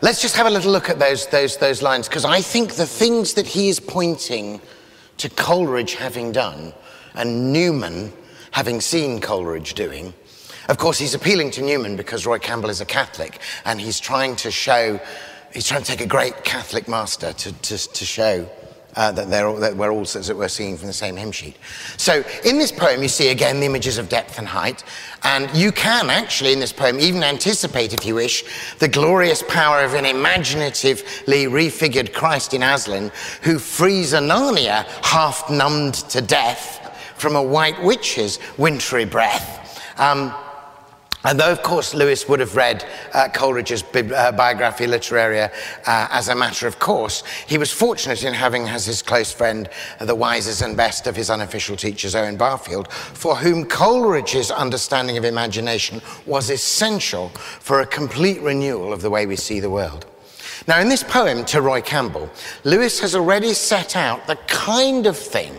[0.00, 2.86] Let's just have a little look at those, those, those lines, because I think the
[2.86, 4.62] things that he is pointing
[5.18, 6.72] to Coleridge having done
[7.12, 8.14] and Newman
[8.52, 10.14] having seen Coleridge doing
[10.72, 14.36] of course, he's appealing to Newman because Roy Campbell is a Catholic and he's trying
[14.36, 14.98] to show,
[15.52, 18.48] he's trying to take a great Catholic master to, to, to show
[18.96, 21.58] uh, that, they're, that we're all that we're seeing from the same hymn sheet.
[21.98, 24.82] So in this poem, you see again the images of depth and height,
[25.24, 28.42] and you can actually in this poem even anticipate, if you wish,
[28.78, 35.50] the glorious power of an imaginatively refigured Christ in Aslan who frees a Narnia half
[35.50, 36.78] numbed to death
[37.18, 39.58] from a white witch's wintry breath.
[39.98, 40.34] Um,
[41.24, 45.52] and though, of course, Lewis would have read uh, Coleridge's bi- uh, Biographia Literaria
[45.86, 49.68] uh, as a matter of course, he was fortunate in having as his close friend
[50.00, 55.24] the wisest and best of his unofficial teachers, Owen Barfield, for whom Coleridge's understanding of
[55.24, 60.06] imagination was essential for a complete renewal of the way we see the world.
[60.68, 62.30] Now, in this poem to Roy Campbell,
[62.64, 65.54] Lewis has already set out the kind of thing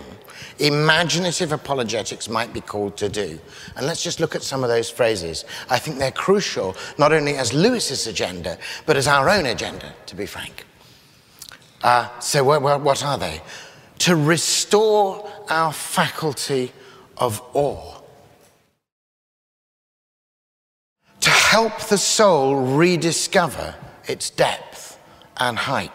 [0.59, 3.39] imaginative apologetics might be called to do.
[3.75, 5.45] And let's just look at some of those phrases.
[5.69, 10.15] I think they're crucial, not only as Lewis's agenda, but as our own agenda, to
[10.15, 10.65] be frank.
[11.81, 13.41] Uh, so, what, what are they?
[13.99, 16.71] To restore our faculty
[17.17, 17.99] of awe.
[21.21, 23.75] To help the soul rediscover
[24.07, 24.99] its depth
[25.37, 25.91] and height.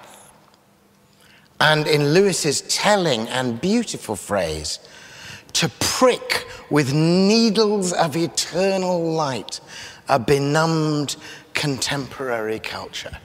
[1.61, 4.79] And in Lewis's telling and beautiful phrase,
[5.55, 9.61] to prick with needles of eternal light
[10.09, 11.17] a benumbed
[11.55, 13.19] contemporary culture.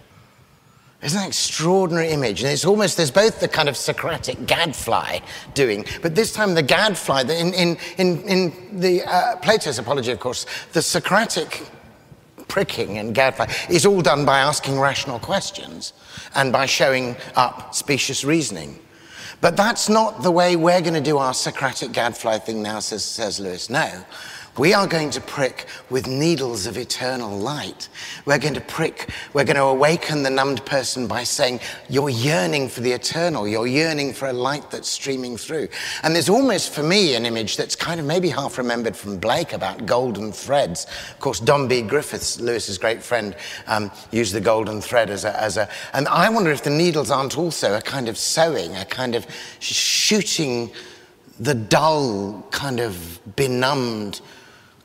[1.04, 2.44] Isn't an extraordinary image?
[2.44, 5.20] And it's almost, there's both the kind of Socratic gadfly
[5.54, 10.20] doing, but this time the gadfly, in, in, in, in the uh, Plato's Apology, of
[10.22, 11.62] course, the Socratic
[12.54, 15.92] pricking and gadfly is all done by asking rational questions
[16.36, 18.78] and by showing up specious reasoning.
[19.42, 23.04] But that's not the way we're going to do our Socratic gadfly thing now, says,
[23.04, 23.72] says Lewis.
[23.72, 23.90] No.
[24.56, 27.90] We are going to prick with needles of eternal light.
[28.26, 32.70] We're going to prick, we're going to awaken the numbed person by saying, You're yearning
[32.70, 35.70] for the eternal, you're yearning for a light that's streaming through.
[36.04, 39.54] And there's almost, for me, an image that's kind of maybe half remembered from Blake
[39.54, 40.86] about golden threads.
[41.10, 43.36] Of course, Dom Bede Griffiths, Lewis's great friend,
[43.66, 45.68] um, used the golden thread as a, as a.
[45.94, 49.26] And I wonder if the needles aren't also a kind of sewing, a kind of
[49.58, 50.72] shooting
[51.40, 54.22] the dull, kind of benumbed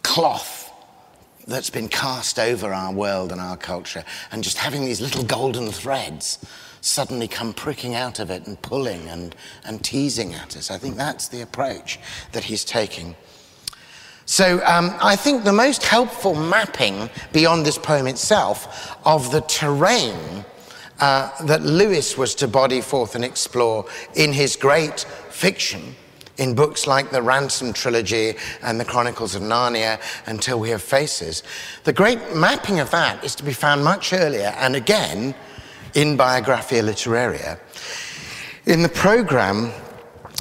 [0.08, 0.72] cloth
[1.46, 5.70] that's been cast over our world and our culture, and just having these little golden
[5.70, 6.38] threads
[6.80, 10.70] suddenly come pricking out of it and pulling and, and teasing at us.
[10.70, 11.98] I think that's the approach
[12.32, 13.16] that he's taking.
[14.24, 20.44] So um, I think the most helpful mapping beyond this poem itself of the terrain
[21.00, 25.94] uh, that Lewis was to body forth and explore in his great fiction
[26.38, 31.42] in books like the Ransom trilogy and the Chronicles of Narnia until we have faces.
[31.84, 35.34] The great mapping of that is to be found much earlier and again
[35.94, 37.58] in Biographia Literaria.
[38.66, 39.72] In the program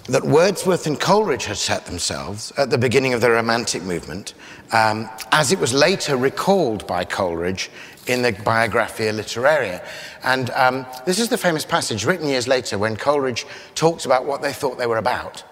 [0.08, 4.36] that Wordsworth and Coleridge had set themselves at the beginning of the Romantic movement,
[4.72, 7.70] um, as it was later recalled by Coleridge
[8.08, 9.86] in the Biographia Literaria.
[10.24, 14.42] And um, this is the famous passage written years later when Coleridge talks about what
[14.42, 15.44] they thought they were about.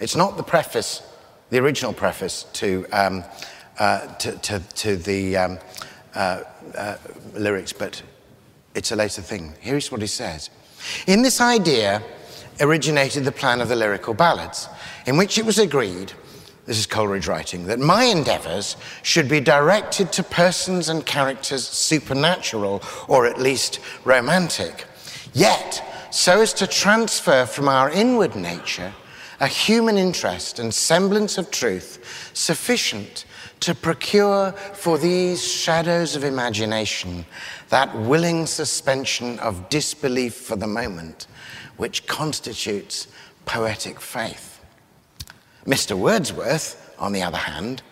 [0.00, 1.02] It's not the preface,
[1.50, 3.24] the original preface to, um,
[3.78, 5.58] uh, to, to, to, the um,
[6.14, 6.42] uh,
[6.76, 6.96] uh,
[7.34, 8.02] lyrics, but
[8.74, 9.54] it's a later thing.
[9.60, 10.50] Here's what he says
[11.06, 12.02] In this idea
[12.60, 14.68] originated the plan of the lyrical ballads,
[15.06, 16.12] in which it was agreed.
[16.66, 22.82] This is Coleridge writing, that my endeavours should be directed to persons and characters supernatural
[23.06, 24.86] or at least romantic,
[25.34, 28.94] yet so as to transfer from our inward nature
[29.40, 33.24] a human interest and semblance of truth sufficient
[33.60, 37.24] to procure for these shadows of imagination
[37.70, 41.26] that willing suspension of disbelief for the moment
[41.76, 43.08] which constitutes
[43.46, 44.60] poetic faith.
[45.66, 45.96] Mr.
[45.96, 47.82] Wordsworth, on the other hand,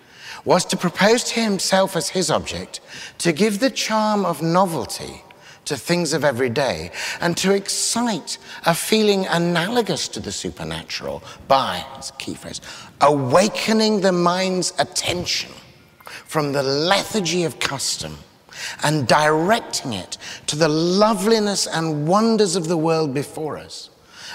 [0.44, 2.80] was to propose to himself as his object
[3.18, 5.22] to give the charm of novelty
[5.64, 11.84] to things of every day and to excite a feeling analogous to the supernatural by,
[11.94, 12.60] that's a key phrase,
[13.00, 15.52] awakening the mind's attention
[16.26, 18.16] from the lethargy of custom
[18.82, 23.90] and directing it to the loveliness and wonders of the world before us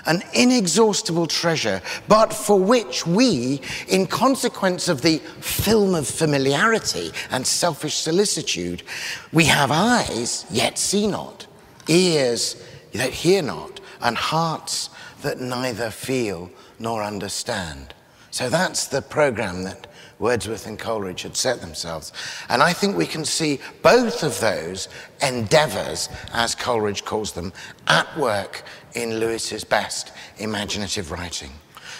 [0.07, 7.45] an inexhaustible treasure, but for which we, in consequence of the film of familiarity and
[7.45, 8.83] selfish solicitude,
[9.31, 11.45] we have eyes yet see not,
[11.87, 14.89] ears that hear not, and hearts
[15.21, 16.49] that neither feel
[16.79, 17.93] nor understand.
[18.31, 19.87] So that's the program that
[20.19, 22.11] Wordsworth and Coleridge had set themselves.
[22.49, 24.89] And I think we can see both of those
[25.21, 27.53] endeavors, as Coleridge calls them,
[27.87, 28.63] at work
[28.97, 31.51] in Lewis's best imaginative writing.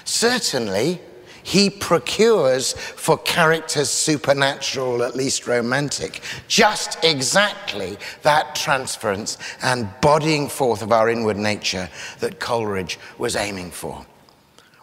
[0.03, 0.99] Certainly,
[1.43, 10.81] he procures for characters supernatural, at least romantic, just exactly that transference and bodying forth
[10.81, 11.89] of our inward nature
[12.19, 14.05] that Coleridge was aiming for.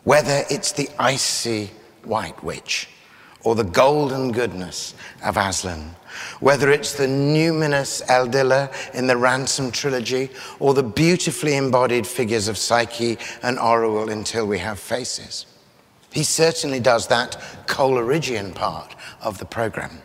[0.04, 1.70] Whether it's the icy
[2.04, 2.88] white witch
[3.42, 5.94] or the golden goodness of Aslan,
[6.40, 12.58] whether it's the numinous Eldila in the Ransom trilogy or the beautifully embodied figures of
[12.58, 15.46] Psyche and Orual until we have faces.
[16.12, 17.36] He certainly does that
[17.66, 20.02] Coleridgean part of the program.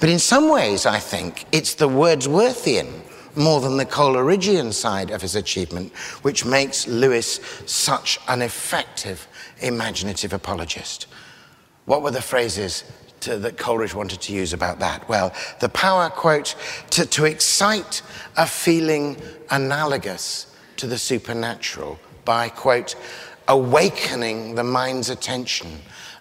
[0.00, 3.02] But in some ways, I think it's the Wordsworthian
[3.36, 5.92] more than the Coleridgean side of his achievement,
[6.22, 9.26] which makes Lewis such an effective
[9.60, 11.06] imaginative apologist.
[11.84, 12.84] What were the phrases
[13.22, 15.08] to, that Coleridge wanted to use about that?
[15.08, 16.54] Well, the power, quote,
[16.90, 18.02] to, to excite
[18.36, 19.16] a feeling
[19.50, 22.94] analogous to the supernatural by, quote,
[23.48, 25.68] awakening the mind's attention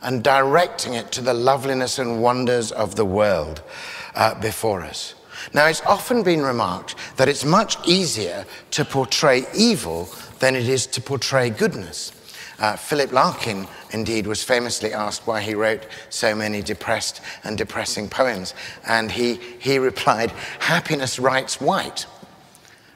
[0.01, 3.61] and directing it to the loveliness and wonders of the world
[4.15, 5.15] uh, before us.
[5.53, 10.85] Now, it's often been remarked that it's much easier to portray evil than it is
[10.87, 12.11] to portray goodness.
[12.59, 18.09] Uh, Philip Larkin, indeed, was famously asked why he wrote so many depressed and depressing
[18.09, 18.53] poems.
[18.87, 22.05] And he, he replied, Happiness writes white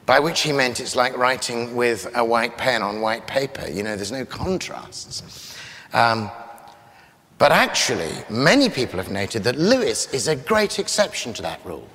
[0.06, 3.68] by which he meant it's like writing with a white pen on white paper.
[3.68, 5.56] You know, there's no contrasts.
[5.92, 6.30] Um,
[7.38, 11.86] but actually, many people have noted that Lewis is a great exception to that rule.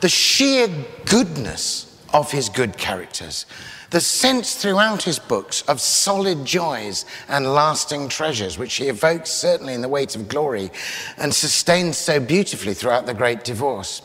[0.00, 0.68] The sheer
[1.04, 3.46] goodness of his good characters,
[3.92, 9.74] the sense throughout his books of solid joys and lasting treasures, which he evokes certainly
[9.74, 10.70] in The Weight of Glory
[11.18, 14.00] and sustains so beautifully throughout The Great Divorce.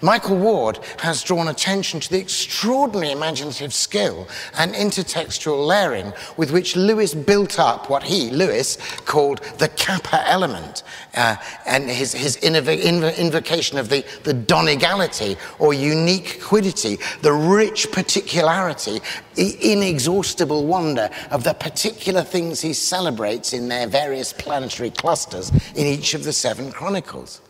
[0.00, 4.28] Michael Ward has drawn attention to the extraordinary imaginative skill
[4.58, 10.82] and intertextual layering with which Lewis built up what he, Lewis, called the kappa element,
[11.14, 17.32] uh, and his, his inv- inv- invocation of the, the Donegality or unique quiddity, the
[17.32, 19.00] rich particularity,
[19.34, 25.86] the inexhaustible wonder of the particular things he celebrates in their various planetary clusters in
[25.86, 27.40] each of the seven chronicles.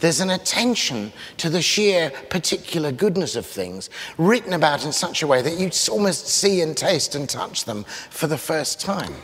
[0.00, 5.26] There's an attention to the sheer particular goodness of things written about in such a
[5.26, 9.14] way that you almost see and taste and touch them for the first time.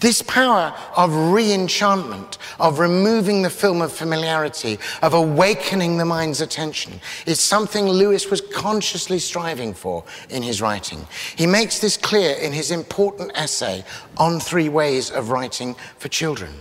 [0.00, 6.40] This power of re enchantment, of removing the film of familiarity, of awakening the mind's
[6.40, 11.06] attention, is something Lewis was consciously striving for in his writing.
[11.36, 13.84] He makes this clear in his important essay
[14.16, 16.54] on three ways of writing for children.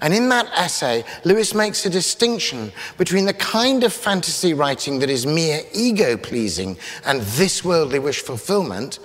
[0.00, 5.10] And in that essay, Lewis makes a distinction between the kind of fantasy writing that
[5.10, 8.98] is mere ego pleasing and this worldly wish fulfillment,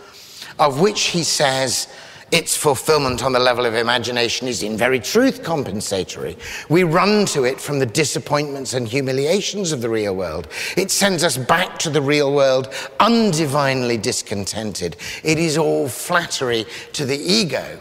[0.59, 1.87] of which he says,
[2.33, 6.35] its fulfillment on the level of imagination is in very truth compensatory.
[6.67, 10.47] We run to it from the disappointments and humiliations of the real world.
[10.75, 14.95] It sends us back to the real world undivinely discontented.
[15.23, 17.79] It is all flattery to the ego.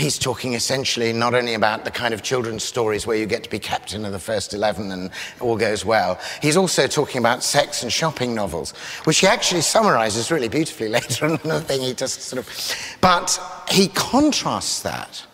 [0.00, 3.50] He's talking essentially not only about the kind of children's stories where you get to
[3.50, 7.82] be captain of the first 11 and all goes well, he's also talking about sex
[7.82, 8.70] and shopping novels,
[9.04, 11.82] which he actually summarizes really beautifully later on the thing.
[11.82, 13.38] He just sort of, but
[13.68, 15.26] he contrasts that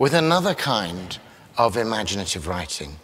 [0.00, 1.16] with another kind
[1.56, 2.96] of imaginative writing.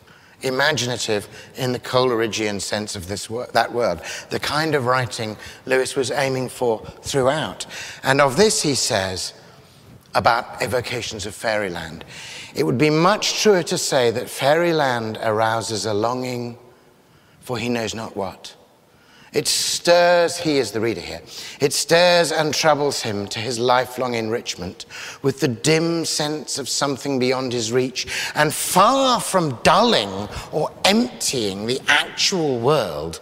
[0.42, 1.28] Imaginative
[1.58, 6.10] in the Coleridgean sense of this word, that word, the kind of writing Lewis was
[6.10, 7.66] aiming for throughout.
[8.02, 9.34] And of this, he says,
[10.14, 12.04] about evocations of fairyland.
[12.54, 16.58] It would be much truer to say that fairyland arouses a longing
[17.40, 18.54] for he knows not what.
[19.32, 21.20] It stirs, he is the reader here,
[21.60, 24.86] it stirs and troubles him to his lifelong enrichment
[25.22, 31.66] with the dim sense of something beyond his reach, and far from dulling or emptying
[31.66, 33.20] the actual world,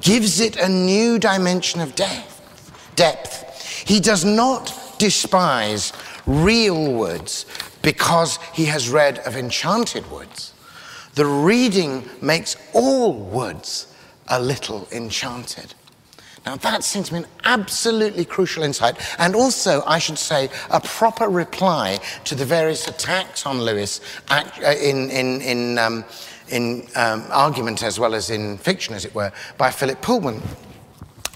[0.00, 2.92] gives it a new dimension of depth.
[2.96, 3.86] depth.
[3.86, 5.92] He does not despise
[6.26, 7.46] real woods
[7.82, 10.52] because he has read of enchanted woods.
[11.14, 13.92] The reading makes all woods
[14.28, 15.74] a little enchanted.
[16.44, 20.80] Now, that seems to be an absolutely crucial insight, and also, I should say, a
[20.80, 24.42] proper reply to the various attacks on Lewis uh,
[24.80, 26.04] in, in, in, um,
[26.48, 30.42] in um, argument as well as in fiction, as it were, by Philip Pullman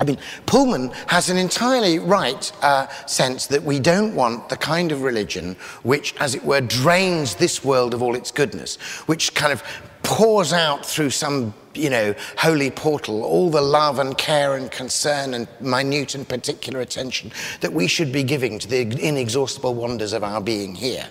[0.04, 5.02] mean, Pullman has an entirely right uh, sense that we don't want the kind of
[5.02, 8.76] religion which, as it were, drains this world of all its goodness,
[9.06, 9.62] which kind of
[10.02, 15.34] pours out through some, you know, holy portal all the love and care and concern
[15.34, 20.22] and minute and particular attention that we should be giving to the inexhaustible wonders of
[20.22, 21.08] our being here.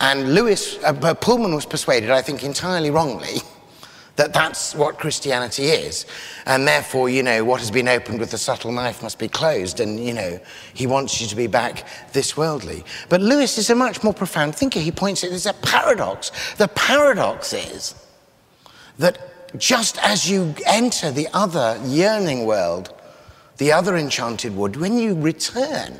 [0.00, 3.36] And Lewis, uh, Pullman was persuaded, I think entirely wrongly,
[4.16, 6.06] that that's what Christianity is.
[6.46, 9.78] And therefore, you know, what has been opened with a subtle knife must be closed.
[9.80, 10.40] And, you know,
[10.74, 12.84] he wants you to be back this worldly.
[13.08, 14.80] But Lewis is a much more profound thinker.
[14.80, 16.32] He points out there's a paradox.
[16.56, 17.94] The paradox is
[18.98, 22.92] that just as you enter the other yearning world,
[23.58, 25.94] the other enchanted wood, when you return,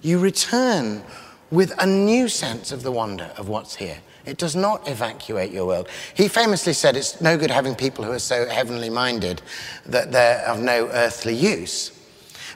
[0.00, 1.02] you return
[1.50, 3.98] with a new sense of the wonder of what's here.
[4.26, 5.88] It does not evacuate your world.
[6.14, 9.40] He famously said it's no good having people who are so heavenly minded
[9.86, 11.92] that they're of no earthly use.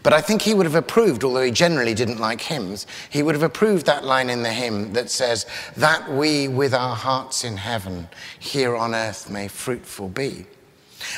[0.03, 3.35] But I think he would have approved, although he generally didn't like hymns, he would
[3.35, 5.47] have approved that line in the hymn that says,
[5.77, 8.09] That we with our hearts in heaven
[8.39, 10.47] here on earth may fruitful be.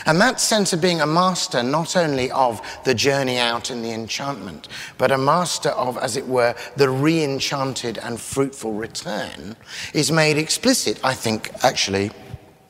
[0.06, 3.92] And that sense of being a master not only of the journey out in the
[3.92, 4.68] enchantment,
[4.98, 9.56] but a master of, as it were, the re enchanted and fruitful return
[9.94, 12.10] is made explicit, I think, actually,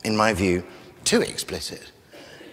[0.03, 0.63] in my view,
[1.03, 1.91] too explicit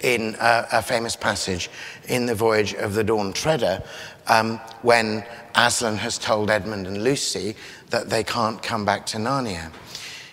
[0.02, 1.70] in a, a famous passage
[2.08, 3.82] in The Voyage of the Dawn Treader
[4.28, 7.54] um, when Aslan has told Edmund and Lucy
[7.90, 9.70] that they can't come back to Narnia.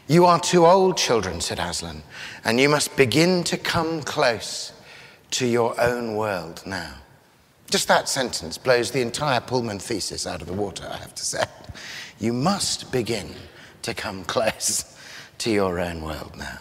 [0.08, 2.02] You are too old, children, said Aslan,
[2.46, 4.72] and you must begin to come close
[5.32, 6.94] to your own world now.
[7.70, 11.26] Just that sentence blows the entire Pullman thesis out of the water, I have to
[11.26, 11.44] say.
[12.20, 13.36] You must begin
[13.82, 14.98] to come close
[15.40, 16.60] to your own world now.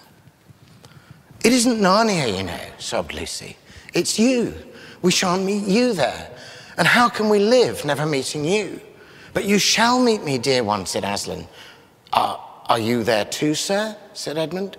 [1.45, 3.57] It isn't Narnia, you know, sobbed Lucy.
[3.95, 4.55] It's you.
[5.03, 6.31] We shan't meet you there.
[6.77, 8.81] And how can we live never meeting you?
[9.33, 11.47] But you shall meet me, dear one, said Aslan.
[12.13, 12.37] Uh,
[12.69, 13.97] are you there too, sir?
[14.13, 14.77] said Edmund.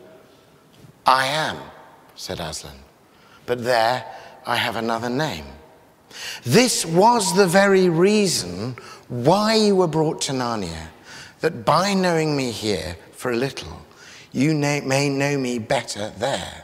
[1.05, 1.57] I am,
[2.15, 2.75] said Aslan.
[3.45, 4.05] But there
[4.45, 5.45] I have another name.
[6.43, 8.75] This was the very reason
[9.07, 10.87] why you were brought to Narnia,
[11.41, 13.85] that by knowing me here for a little,
[14.31, 16.63] you may know me better there.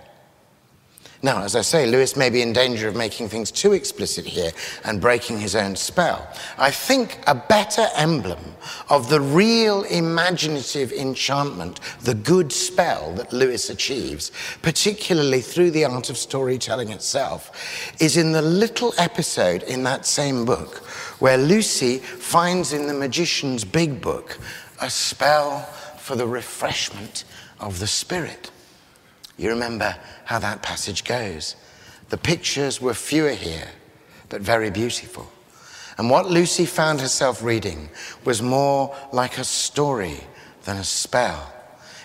[1.24, 4.52] Now, as I say, Lewis may be in danger of making things too explicit here
[4.84, 6.28] and breaking his own spell.
[6.58, 8.56] I think a better emblem
[8.90, 16.10] of the real imaginative enchantment, the good spell that Lewis achieves, particularly through the art
[16.10, 20.80] of storytelling itself, is in the little episode in that same book
[21.20, 24.38] where Lucy finds in the magician's big book
[24.82, 25.62] a spell
[25.98, 27.24] for the refreshment
[27.62, 28.52] of the spirit.
[29.38, 31.56] You remember how that passage goes.
[32.10, 33.70] The pictures were fewer here,
[34.30, 35.32] but very beautiful.
[35.98, 37.90] And what Lucy found herself reading
[38.26, 40.22] was more like a story
[40.64, 41.52] than a spell.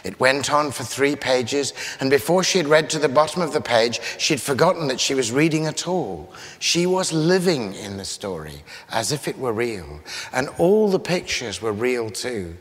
[0.05, 3.53] It went on for three pages, and before she had read to the bottom of
[3.53, 6.33] the page, she'd forgotten that she was reading at all.
[6.61, 10.01] She was living in the story as if it were real,
[10.33, 12.57] and all the pictures were real too.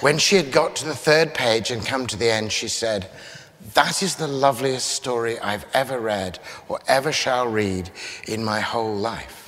[0.00, 3.08] When she had got to the third page and come to the end, she said,
[3.74, 6.38] that is the loveliest story I've ever read
[6.68, 7.90] or ever shall read
[8.26, 9.42] in my whole life.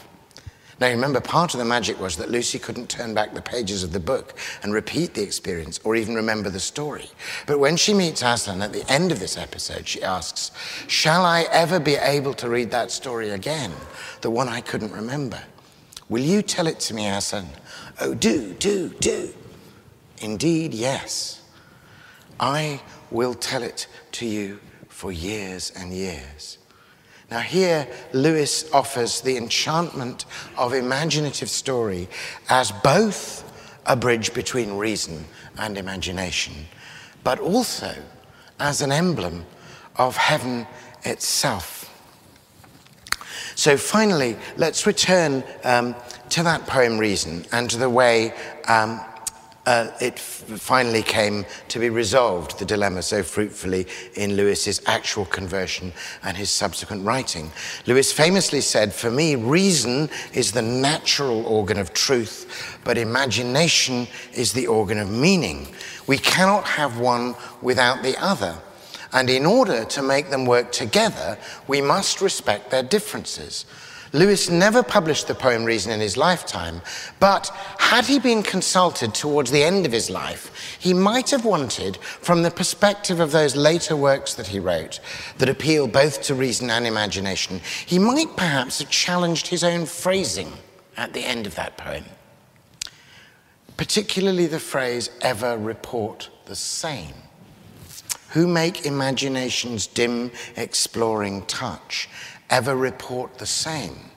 [0.80, 3.92] Now, remember, part of the magic was that Lucy couldn't turn back the pages of
[3.92, 7.08] the book and repeat the experience or even remember the story.
[7.46, 10.50] But when she meets Aslan at the end of this episode, she asks,
[10.88, 13.72] Shall I ever be able to read that story again,
[14.20, 15.42] the one I couldn't remember?
[16.08, 17.48] Will you tell it to me, Aslan?
[18.00, 19.32] Oh, do, do, do.
[20.20, 21.40] Indeed, yes.
[22.40, 26.58] I will tell it to you for years and years.
[27.30, 30.24] Now, here Lewis offers the enchantment
[30.56, 32.08] of imaginative story
[32.48, 33.42] as both
[33.86, 35.24] a bridge between reason
[35.58, 36.54] and imagination,
[37.22, 37.94] but also
[38.60, 39.46] as an emblem
[39.96, 40.66] of heaven
[41.04, 41.90] itself.
[43.56, 45.94] So, finally, let's return um,
[46.30, 48.32] to that poem, Reason, and to the way
[48.68, 49.00] um,
[49.66, 55.92] uh, it finally came to be resolved, the dilemma so fruitfully in Lewis's actual conversion
[56.22, 57.50] and his subsequent writing.
[57.86, 64.52] Lewis famously said, For me, reason is the natural organ of truth, but imagination is
[64.52, 65.68] the organ of meaning.
[66.06, 68.56] We cannot have one without the other.
[69.14, 71.38] And in order to make them work together,
[71.68, 73.64] we must respect their differences.
[74.14, 76.80] Lewis never published the poem Reason in his lifetime,
[77.18, 77.48] but
[77.78, 82.42] had he been consulted towards the end of his life, he might have wanted, from
[82.42, 85.00] the perspective of those later works that he wrote,
[85.38, 90.52] that appeal both to reason and imagination, he might perhaps have challenged his own phrasing
[90.96, 92.04] at the end of that poem.
[93.76, 97.14] Particularly the phrase, ever report the same
[98.34, 102.08] who make imagination's dim exploring touch
[102.50, 104.10] ever report the same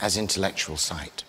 [0.00, 1.24] as intellectual sight.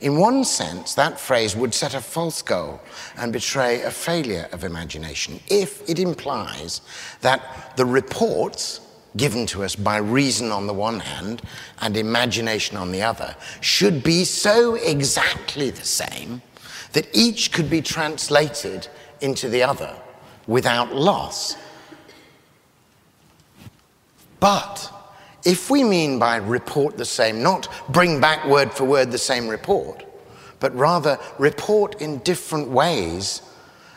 [0.00, 2.80] In one sense, that phrase would set a false goal
[3.16, 6.80] and betray a failure of imagination if it implies
[7.20, 8.80] that the reports
[9.16, 11.42] given to us by reason on the one hand
[11.80, 16.42] and imagination on the other should be so exactly the same
[16.92, 18.88] that each could be translated
[19.20, 19.94] into the other
[20.46, 21.56] without loss.
[24.40, 24.93] But
[25.44, 29.48] if we mean by report the same, not bring back word for word the same
[29.48, 30.04] report,
[30.60, 33.42] but rather report in different ways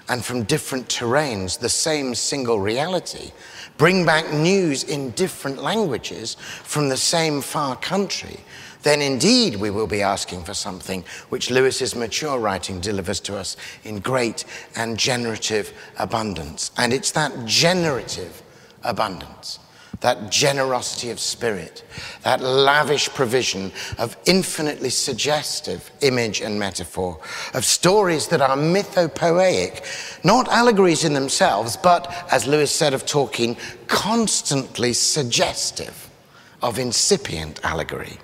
[0.09, 3.31] and from different terrains the same single reality,
[3.77, 8.39] bring back news in different languages from the same far country,
[8.83, 13.57] then indeed we will be asking for something which Lewis's mature writing delivers to us
[13.83, 14.45] in great
[14.75, 16.71] and generative abundance.
[16.77, 18.41] And it's that generative
[18.83, 19.59] abundance
[20.01, 21.83] that generosity of spirit,
[22.23, 27.19] that lavish provision of infinitely suggestive image and metaphor,
[27.53, 29.83] of stories that are mythopoeic,
[30.23, 36.09] not allegories in themselves, but, as Lewis said of Tolkien, constantly suggestive
[36.61, 38.17] of incipient allegory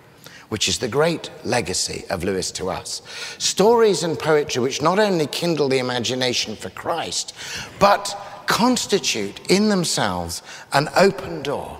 [0.53, 3.01] which is the great legacy of Lewis to us.
[3.39, 7.33] Stories and poetry which not only kindle the imagination for Christ,
[7.79, 8.15] but
[8.47, 10.41] constitute in themselves
[10.73, 11.79] an open door,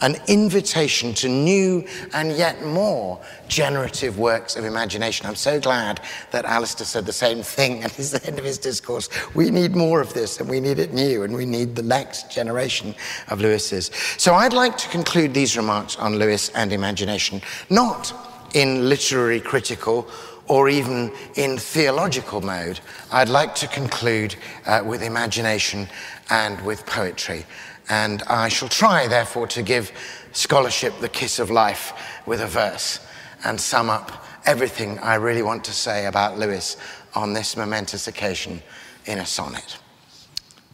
[0.00, 5.26] an invitation to new and yet more generative works of imagination.
[5.26, 6.00] I'm so glad
[6.32, 9.08] that Alister said the same thing at the end of his discourse.
[9.34, 12.30] We need more of this and we need it new and we need the next
[12.30, 12.94] generation
[13.28, 13.90] of Lewis's.
[14.18, 18.12] So I'd like to conclude these remarks on Lewis and imagination, not
[18.54, 20.08] in literary critical
[20.48, 22.80] or even in theological mode,
[23.10, 24.36] I'd like to conclude
[24.66, 25.88] uh, with imagination
[26.30, 27.44] and with poetry.
[27.88, 29.92] And I shall try, therefore, to give
[30.32, 31.92] scholarship the kiss of life
[32.26, 33.00] with a verse
[33.44, 36.76] and sum up everything I really want to say about Lewis
[37.14, 38.62] on this momentous occasion
[39.06, 39.78] in a sonnet.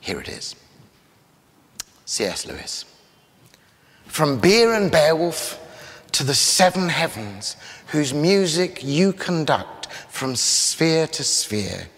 [0.01, 0.57] Here it is
[2.05, 2.47] C.S.
[2.47, 2.85] Lewis.
[4.07, 5.59] From Beer and Beowulf
[6.13, 7.57] to the seven heavens,
[7.89, 11.89] whose music you conduct from sphere to sphere.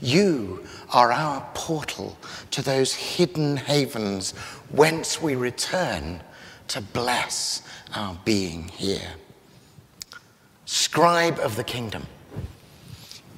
[0.00, 2.16] You are our portal
[2.50, 4.32] to those hidden havens
[4.70, 6.22] whence we return
[6.68, 7.62] to bless
[7.94, 9.12] our being here.
[10.66, 12.06] Scribe of the kingdom,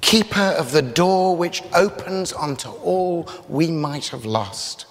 [0.01, 4.85] keeper of the door which opens onto all we might have lost,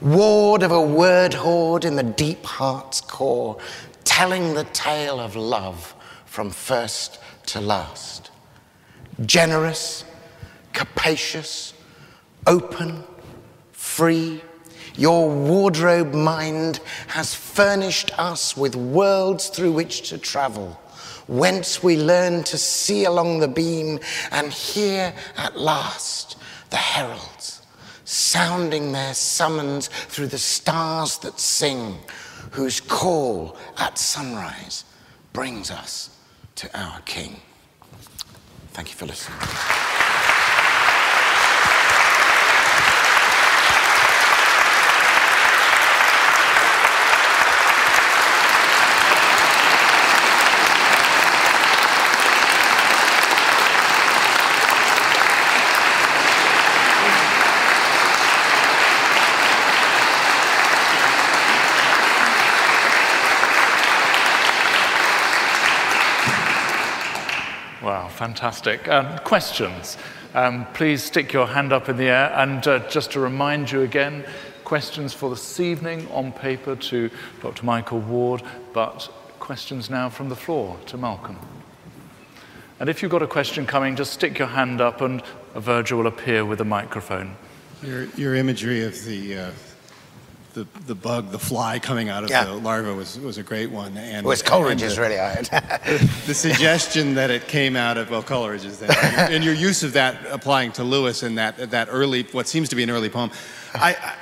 [0.00, 3.58] ward of a word hoard in the deep heart's core,
[4.10, 5.94] telling the tale of love
[6.26, 8.32] from first to last.
[9.24, 10.04] Generous,
[10.72, 11.74] capacious,
[12.44, 13.04] open,
[13.70, 14.42] free,
[14.96, 20.78] your wardrobe mind has furnished us with worlds through which to travel,
[21.28, 24.00] whence we learn to see along the beam
[24.32, 26.36] and hear at last
[26.70, 27.62] the heralds
[28.04, 31.96] sounding their summons through the stars that sing
[32.50, 34.84] whose call at sunrise
[35.32, 36.16] brings us
[36.56, 37.40] to our King.
[38.72, 39.99] Thank you for listening.
[68.08, 68.88] Fantastic.
[68.88, 69.96] Um, questions?
[70.34, 72.30] Um, please stick your hand up in the air.
[72.36, 74.24] And uh, just to remind you again,
[74.64, 77.10] questions for this evening on paper to
[77.40, 77.64] Dr.
[77.64, 78.42] Michael Ward,
[78.74, 81.38] but questions now from the floor to Malcolm.
[82.78, 85.22] And if you've got a question coming, just stick your hand up and
[85.54, 87.34] a verger will appear with a microphone.
[87.82, 89.50] Your, your imagery of the uh,
[90.54, 92.44] the, the bug, the fly coming out of yeah.
[92.44, 93.96] the larva was, was a great one.
[93.96, 95.46] And, well, Coleridge is really hard.
[96.26, 98.90] the suggestion that it came out of, well, Coleridge is there.
[98.90, 102.68] And, and your use of that applying to Lewis in that, that early, what seems
[102.70, 103.30] to be an early poem.
[103.74, 104.16] I, I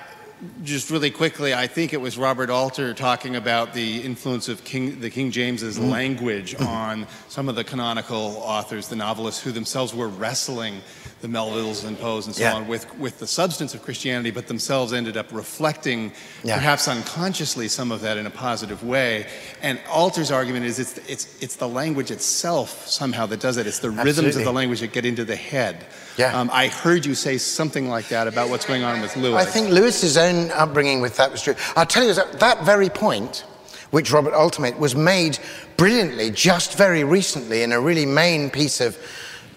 [0.62, 5.00] just really quickly, I think it was Robert Alter talking about the influence of King,
[5.00, 5.90] the King James's mm.
[5.90, 10.80] language on some of the canonical authors, the novelists, who themselves were wrestling
[11.20, 12.54] the Melvilles and Poes and so yeah.
[12.54, 16.12] on with, with the substance of Christianity, but themselves ended up reflecting,
[16.44, 16.54] yeah.
[16.54, 19.26] perhaps unconsciously, some of that in a positive way.
[19.60, 23.66] And Alter's argument is it's, it's, it's the language itself somehow that does it.
[23.66, 24.12] It's the Absolutely.
[24.12, 25.86] rhythms of the language that get into the head.
[26.18, 26.38] Yeah.
[26.38, 29.40] Um, I heard you say something like that about what's going on with Lewis.
[29.40, 31.54] I think Lewis's own upbringing with that was true.
[31.76, 33.44] I'll tell you, that very point,
[33.92, 35.38] which Robert Alter made, was made
[35.76, 38.98] brilliantly just very recently in a really main piece of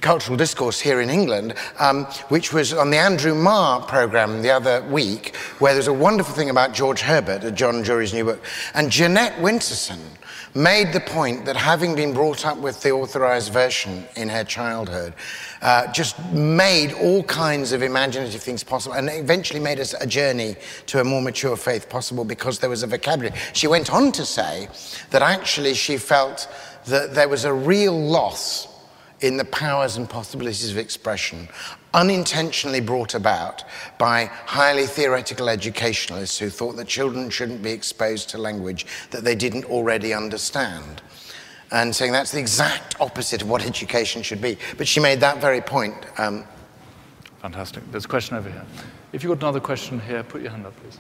[0.02, 4.84] cultural discourse here in England, um, which was on the Andrew Marr program the other
[4.90, 8.44] week, where there's a wonderful thing about George Herbert, John Drury's new book.
[8.74, 10.00] And Jeanette Winterson
[10.54, 15.14] made the point that having been brought up with the authorized version in her childhood,
[15.62, 20.56] uh, just made all kinds of imaginative things possible and eventually made us a journey
[20.88, 23.38] to a more mature faith possible because there was a vocabulary.
[23.54, 24.70] She went on to say
[25.12, 26.48] that actually she felt
[26.86, 28.68] that there was a real loss
[29.22, 31.48] in the powers and possibilities of expression,
[31.94, 33.64] unintentionally brought about
[34.00, 39.36] by highly theoretical educationalists who thought that children shouldn't be exposed to language that they
[39.36, 41.04] didn't already understand.
[41.72, 44.58] And saying that's the exact opposite of what education should be.
[44.78, 45.96] But she made that very point.
[46.18, 46.46] Um,
[47.42, 47.84] Fantastic.
[47.92, 48.64] There's a question over here.
[49.14, 51.00] If you've got another question here, put your hand up, please.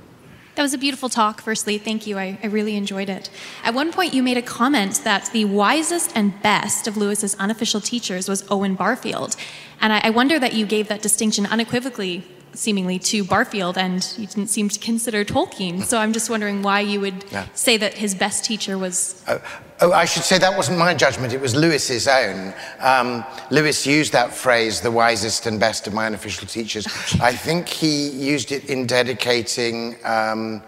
[0.55, 1.78] That was a beautiful talk, firstly.
[1.78, 2.17] Thank you.
[2.17, 3.30] I, I, really enjoyed it.
[3.63, 7.80] At one point, you made a comment that the wisest and best of Lewis's unofficial
[7.80, 9.36] teachers was Owen Barfield.
[9.80, 14.27] And I, I wonder that you gave that distinction unequivocally seemingly to Barfield, and you
[14.27, 15.83] didn't seem to consider Tolkien.
[15.83, 17.47] So I'm just wondering why you would yeah.
[17.53, 19.23] say that his best teacher was.
[19.27, 19.41] Oh,
[19.81, 22.53] oh, I should say that wasn't my judgment, it was Lewis's own.
[22.79, 26.85] Um, Lewis used that phrase, the wisest and best of my unofficial teachers.
[27.21, 29.97] I think he used it in dedicating.
[30.03, 30.63] Um,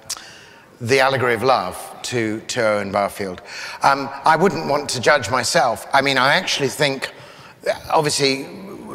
[0.81, 3.41] the allegory of love to, to Owen Barfield.
[3.83, 5.87] Um, I wouldn't want to judge myself.
[5.93, 7.09] I mean, I actually think,
[7.89, 8.43] obviously,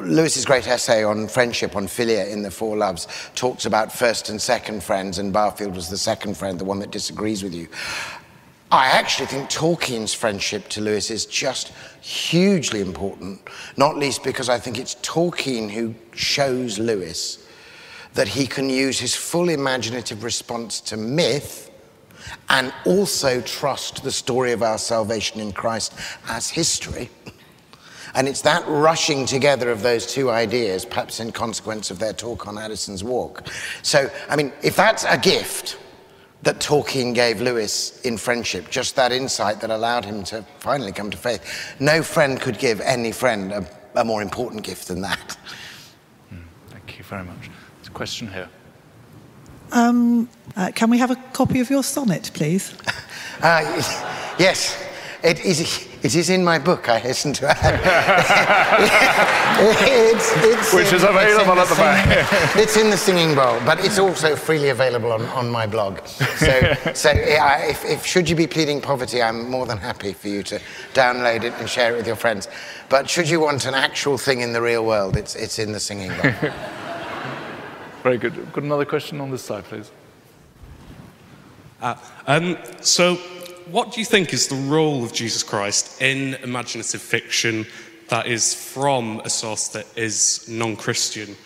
[0.05, 4.41] Lewis's great essay on friendship, on philia in the Four Loves, talks about first and
[4.41, 7.69] second friends, and Barfield was the second friend, the one that disagrees with you.
[8.71, 11.73] I actually think Tolkien's friendship to Lewis is just
[12.03, 13.41] hugely important,
[13.79, 17.47] not least because I think it's Tolkien who shows Lewis
[18.13, 21.71] that he can use his full imaginative response to myth
[22.51, 25.95] and also trust the story of our salvation in Christ
[26.29, 27.09] as history.
[28.19, 32.49] And it's that rushing together of those two ideas, perhaps in consequence of their talk
[32.49, 33.47] on Addison's Walk.
[33.83, 35.79] So, I mean, if that's a gift
[36.43, 41.13] that Tolkien gave Lewis in friendship, just that insight that allowed him to finally come
[41.13, 43.65] to faith, no friend could give any friend a,
[43.95, 45.39] a more important gift than that.
[46.35, 47.49] Mm, thank you very much.
[47.77, 48.49] There's a question here.
[49.71, 52.75] Um, uh, can we have a copy of your sonnet, please?
[53.43, 53.61] uh,
[54.41, 54.88] yes.
[55.23, 57.81] It is, it is in my book, I hasten to add.
[59.61, 62.57] it's, it's Which in, is available at the, the back.
[62.57, 66.07] it's in the singing bowl, but it's also freely available on, on my blog.
[66.07, 70.45] So, so if, if, should you be pleading poverty, I'm more than happy for you
[70.45, 70.61] to
[70.95, 72.47] download it and share it with your friends.
[72.89, 75.81] But should you want an actual thing in the real world, it's, it's in the
[75.81, 76.33] singing bowl.
[78.05, 78.53] Very good.
[78.53, 79.91] Got another question on this side, please.
[81.81, 81.97] Uh,
[82.27, 83.19] um, so
[83.71, 87.67] what do you think is the role of Jesus Christ in imaginative fiction
[88.09, 91.37] that is from a source that is non Christian?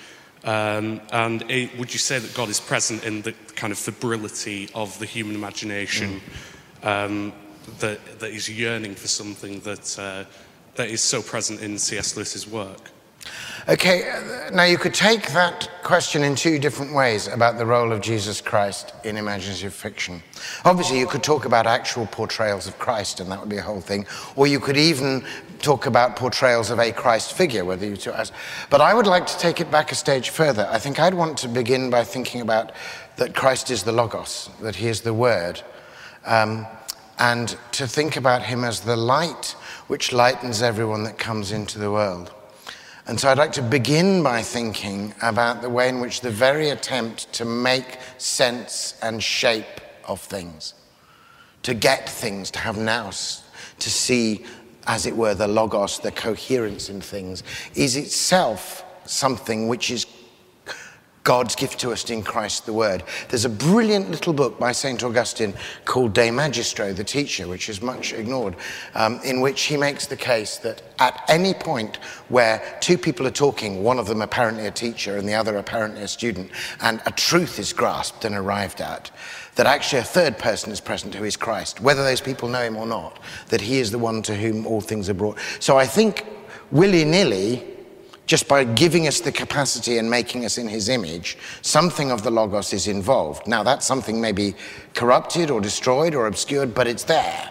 [0.45, 4.69] Um, and it, would you say that God is present in the kind of febrility
[4.75, 6.21] of the human imagination
[6.83, 6.87] mm.
[6.87, 7.33] um,
[7.79, 10.25] that, that is yearning for something that, uh,
[10.75, 12.17] that is so present in C.S.
[12.17, 12.91] Lewis's work?
[13.69, 14.13] Okay,
[14.53, 18.41] now you could take that question in two different ways about the role of Jesus
[18.41, 20.21] Christ in imaginative fiction.
[20.65, 23.81] Obviously, you could talk about actual portrayals of Christ, and that would be a whole
[23.81, 24.05] thing,
[24.35, 25.25] or you could even
[25.61, 28.33] talk about portrayals of a Christ figure, whether you two as.
[28.69, 30.69] But I would like to take it back a stage further.
[30.69, 32.73] I think I'd want to begin by thinking about
[33.15, 35.63] that Christ is the Logos, that he is the Word,
[36.25, 36.67] um,
[37.21, 39.55] and to think about him as the light
[39.87, 42.33] which lightens everyone that comes into the world.
[43.07, 46.71] And so I'd like to begin by thinking about the way in which the very
[46.71, 50.75] attempt to make sense and shape of things,
[51.65, 53.43] to get things, to have nous,
[53.81, 54.45] to see,
[54.87, 57.43] as it were, the logos, the coherence in things,
[57.75, 60.05] is itself something which is
[61.25, 63.05] God's gift to us in Christ the Word.
[63.29, 65.03] There's a brilliant little book by St.
[65.05, 65.55] Augustine
[65.85, 68.57] called De Magistro, the teacher, which is much ignored,
[68.95, 71.97] um, in which he makes the case that at any point
[72.29, 76.03] where two people are talking, one of them apparently a teacher and the other apparently
[76.03, 76.51] a student,
[76.81, 79.11] and a truth is grasped and arrived at,
[79.55, 82.77] that actually a third person is present who is Christ, whether those people know him
[82.77, 85.39] or not, that he is the one to whom all things are brought.
[85.61, 86.27] So I think
[86.73, 87.72] willy nilly,
[88.27, 92.31] just by giving us the capacity and making us in his image, something of the
[92.31, 93.47] Logos is involved.
[93.47, 94.55] Now, that something may be
[94.95, 97.51] corrupted or destroyed or obscured, but it's there.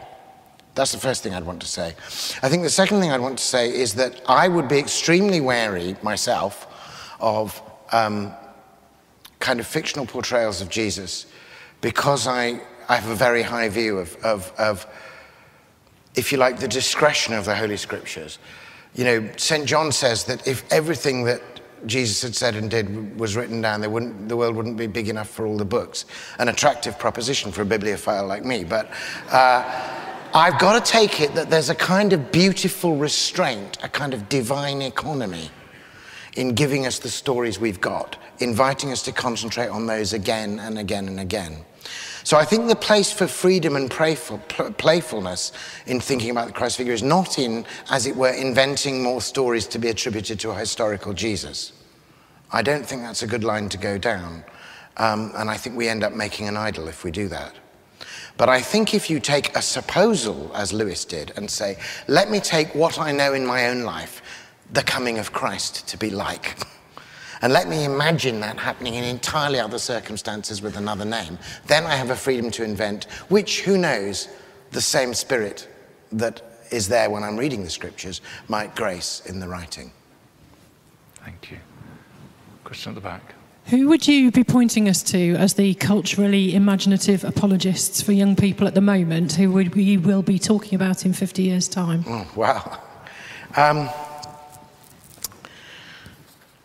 [0.74, 1.94] That's the first thing I'd want to say.
[2.42, 5.42] I think the second thing I'd want to say is that I would be extremely
[5.42, 6.68] wary myself
[7.20, 7.62] of
[7.92, 8.34] um,
[9.40, 11.26] kind of fictional portrayals of Jesus
[11.82, 14.88] because I, I have a very high view of, of, of,
[16.16, 18.40] if you like, the discretion of the Holy Scriptures.
[18.96, 19.66] You know, St.
[19.66, 21.42] John says that if everything that
[21.86, 25.46] Jesus had said and did was written down, the world wouldn't be big enough for
[25.46, 26.06] all the books.
[26.40, 28.64] An attractive proposition for a bibliophile like me.
[28.64, 28.92] But
[29.30, 29.64] uh,
[30.34, 34.30] I've got to take it that there's a kind of beautiful restraint, a kind of
[34.30, 35.50] divine economy
[36.36, 40.78] in giving us the stories we've got, inviting us to concentrate on those again and
[40.78, 41.66] again and again.
[42.24, 45.52] So I think the place for freedom and playfulness
[45.88, 49.66] in thinking about the Christ figure is not in, as it were, inventing more stories
[49.68, 51.74] to be attributed to a historical Jesus.
[52.52, 54.44] I don't think that's a good line to go down.
[54.98, 57.54] Um, and I think we end up making an idol if we do that.
[58.38, 62.40] But I think if you take a supposal, as Lewis did, and say, let me
[62.40, 64.22] take what I know in my own life,
[64.72, 66.58] the coming of Christ to be like.
[67.42, 71.40] And let me imagine that happening in entirely other circumstances with another name.
[71.66, 74.28] Then I have a freedom to invent, which, who knows,
[74.72, 75.68] the same spirit
[76.12, 79.92] that is there when I'm reading the scriptures might grace in the writing.
[81.16, 81.58] Thank you.
[82.64, 83.36] Question at the back.
[83.68, 88.68] Who would you be pointing us to as the culturally imaginative apologists for young people
[88.68, 92.04] at the moment who we will be talking about in 50 years' time?
[92.08, 92.82] Oh, wow.
[93.56, 93.90] Um,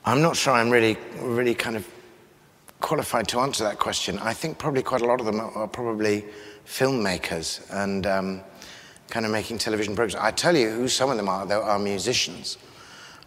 [0.08, 1.84] I'm not sure I'm really, really kind of
[2.80, 4.20] qualified to answer that question.
[4.20, 6.24] I think probably quite a lot of them are probably
[6.64, 8.40] filmmakers and um,
[9.10, 10.14] kind of making television programs.
[10.14, 12.56] I tell you who some of them are, though, are musicians.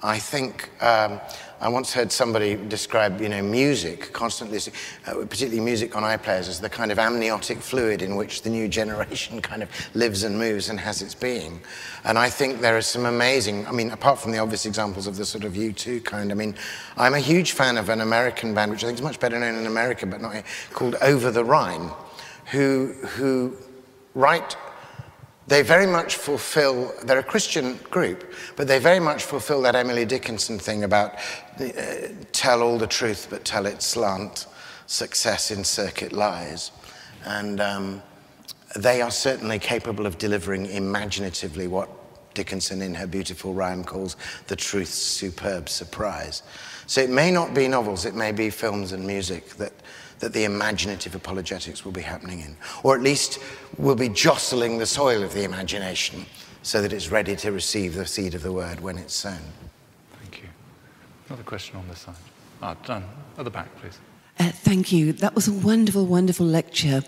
[0.02, 1.20] I think um,
[1.62, 4.60] I once heard somebody describe, you know, music constantly,
[5.06, 8.68] uh, particularly music on iPlayers, as the kind of amniotic fluid in which the new
[8.80, 11.60] generation kind of lives and moves and has its being.
[12.06, 15.18] And I think there are some amazing, I mean, apart from the obvious examples of
[15.18, 16.56] the sort of U2 kind, I mean,
[16.96, 19.56] I'm a huge fan of an American band, which I think is much better known
[19.56, 21.92] in America, but not here, called Over the Rhine,
[22.52, 23.58] who, who
[24.16, 24.56] write
[25.50, 30.06] they very much fulfill, they're a Christian group, but they very much fulfill that Emily
[30.06, 31.16] Dickinson thing about
[31.60, 31.74] uh,
[32.32, 34.46] tell all the truth but tell it slant,
[34.86, 36.72] success in circuit lies.
[37.26, 38.04] And um,
[38.76, 41.90] they are certainly capable of delivering imaginatively what
[42.36, 46.44] Dickinson in her beautiful rhyme calls the truth's superb surprise.
[46.86, 49.74] So it may not be novels, it may be films and music that
[50.20, 53.40] that the imaginative apologetics will be happening in, or at least
[53.78, 56.26] will be jostling the soil of the imagination
[56.62, 59.40] so that it's ready to receive the seed of the word when it's sown.
[60.22, 60.50] Thank you.
[61.28, 62.16] Another question on this side.
[62.62, 63.04] Ah, done.
[63.38, 63.98] At the back, please.
[64.40, 65.14] Uh, thank you.
[65.14, 67.02] That was a wonderful, wonderful lecture.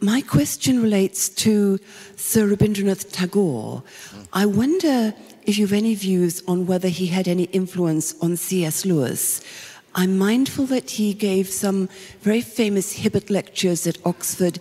[0.00, 1.78] My question relates to
[2.16, 3.82] Sir Rabindranath Tagore.
[3.82, 4.28] Mm.
[4.32, 5.14] I wonder
[5.44, 8.84] if you have any views on whether he had any influence on C.S.
[8.84, 9.40] Lewis.
[9.96, 11.88] I'm mindful that he gave some
[12.20, 14.58] very famous Hibbert lectures at Oxford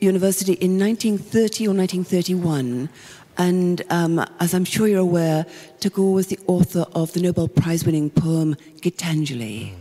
[0.00, 2.88] University in 1930 or 1931.
[3.36, 5.44] And um, as I'm sure you're aware,
[5.80, 9.74] Tagore was the author of the Nobel Prize winning poem Gitanjali.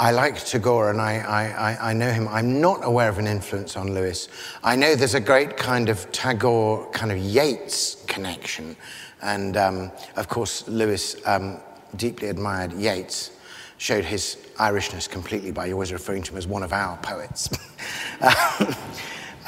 [0.00, 2.26] I like Tagore and I, I, I, know him.
[2.28, 4.28] I'm not aware of an influence on Lewis.
[4.64, 8.76] I know there's a great kind of Tagore, kind of Yeats connection.
[9.22, 11.60] And um, of course, Lewis um,
[11.96, 13.30] deeply admired Yeats
[13.78, 17.50] showed his Irishness completely by always referring to him as one of our poets.
[18.20, 18.74] uh,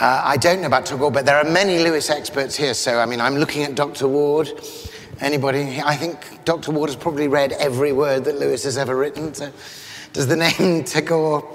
[0.00, 2.74] I don't know about Tagore, but there are many Lewis experts here.
[2.74, 4.06] So, I mean, I'm looking at Dr.
[4.06, 4.50] Ward.
[5.20, 5.80] Anybody?
[5.84, 6.72] I think Dr.
[6.72, 9.32] Ward has probably read every word that Lewis has ever written.
[9.32, 9.50] So,
[10.12, 11.54] does the name Tagore?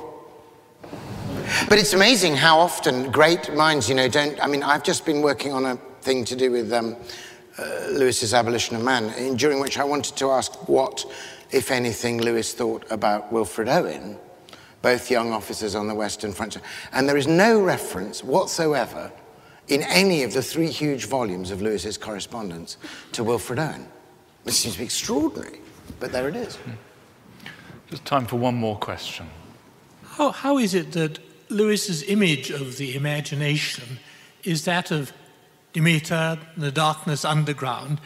[1.70, 4.42] But it's amazing how often great minds, you know, don't.
[4.44, 6.96] I mean, I've just been working on a thing to do with um,
[7.58, 11.06] uh, Lewis's Abolition of Man, in, during which I wanted to ask what
[11.54, 14.18] if anything, Lewis thought about Wilfred Owen,
[14.82, 16.58] both young officers on the Western Front.
[16.92, 19.12] And there is no reference whatsoever
[19.68, 22.78] in any of the three huge volumes of Lewis's correspondence
[23.14, 23.88] to Wilfred Owen.
[24.44, 25.60] This seems to be extraordinary,
[26.00, 26.58] but there it is.
[27.90, 29.30] Just time for one more question.
[30.04, 34.00] How, how is it that Lewis's image of the imagination
[34.44, 35.14] is that of
[35.72, 38.00] Demeter, the darkness underground,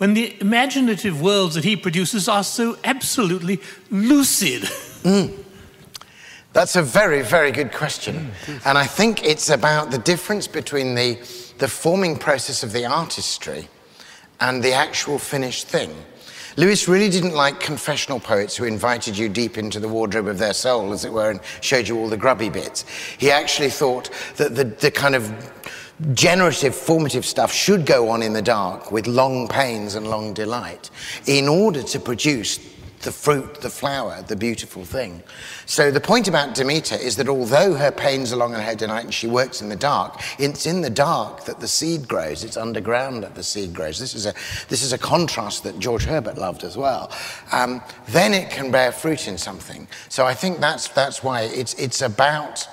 [0.00, 4.62] when the imaginative worlds that he produces are so absolutely lucid?
[5.00, 5.34] Mm.
[6.52, 8.32] That's a very, very good question.
[8.44, 11.14] Mm, and I think it's about the difference between the,
[11.56, 13.66] the forming process of the artistry
[14.40, 15.90] and the actual finished thing.
[16.58, 20.52] Lewis really didn't like confessional poets who invited you deep into the wardrobe of their
[20.52, 22.84] soul, as it were, and showed you all the grubby bits.
[23.16, 25.32] He actually thought that the, the kind of
[26.14, 30.90] generative, formative stuff should go on in the dark with long pains and long delight
[31.26, 32.58] in order to produce
[33.00, 35.22] the fruit, the flower, the beautiful thing.
[35.64, 39.04] So the point about Demeter is that although her pains are long and her delight
[39.04, 42.44] and she works in the dark, it's in the dark that the seed grows.
[42.44, 43.98] It's underground that the seed grows.
[43.98, 44.34] This is a,
[44.68, 47.10] this is a contrast that George Herbert loved as well.
[47.52, 49.88] Um, then it can bear fruit in something.
[50.10, 52.66] So I think that's, that's why it's, it's about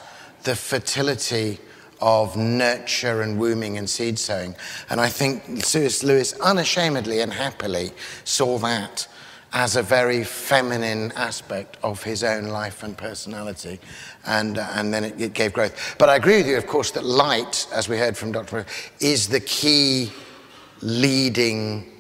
[0.44, 1.60] the fertility
[2.02, 4.56] of nurture and wombing and seed sowing.
[4.90, 6.04] And I think C.S.
[6.04, 7.92] Lewis unashamedly and happily
[8.24, 9.08] saw that
[9.54, 13.80] as a very feminine aspect of his own life and personality.
[14.26, 15.96] And, uh, and then it, it, gave growth.
[15.98, 18.66] But I agree with you, of course, that light, as we heard from Dr.
[19.00, 20.12] is the key
[20.82, 21.97] leading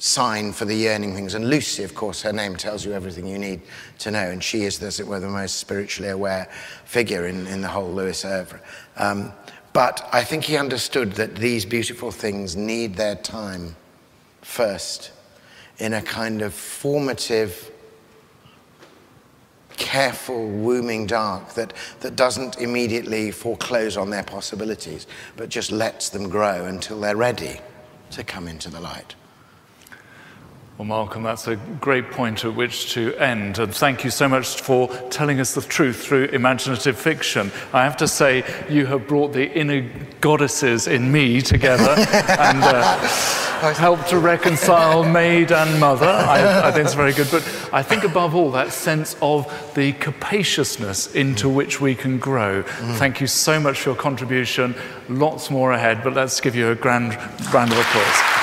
[0.00, 1.34] sign for the yearning things.
[1.34, 3.60] And Lucy, of course, her name tells you everything you need
[3.98, 4.30] to know.
[4.30, 6.48] And she is, as it were, the most spiritually aware
[6.86, 8.60] figure in, in the whole Lewis oeuvre.
[8.96, 9.32] Um,
[9.74, 13.76] but I think he understood that these beautiful things need their time
[14.40, 15.12] first
[15.78, 17.70] in a kind of formative,
[19.76, 26.30] careful, wombing dark that, that doesn't immediately foreclose on their possibilities, but just lets them
[26.30, 27.60] grow until they're ready
[28.12, 29.14] to come into the light.
[30.80, 33.58] Well, Malcolm, that's a great point at which to end.
[33.58, 37.52] And thank you so much for telling us the truth through imaginative fiction.
[37.74, 39.86] I have to say, you have brought the inner
[40.22, 42.96] goddesses in me together and uh,
[43.74, 46.06] helped to reconcile maid and mother.
[46.06, 47.28] I, I, think it's very good.
[47.30, 47.42] But
[47.74, 52.62] I think above all, that sense of the capaciousness into which we can grow.
[52.62, 52.96] Mm.
[52.96, 54.74] Thank you so much for your contribution.
[55.10, 57.16] Lots more ahead, but let's give you a grand
[57.52, 58.39] round of applause.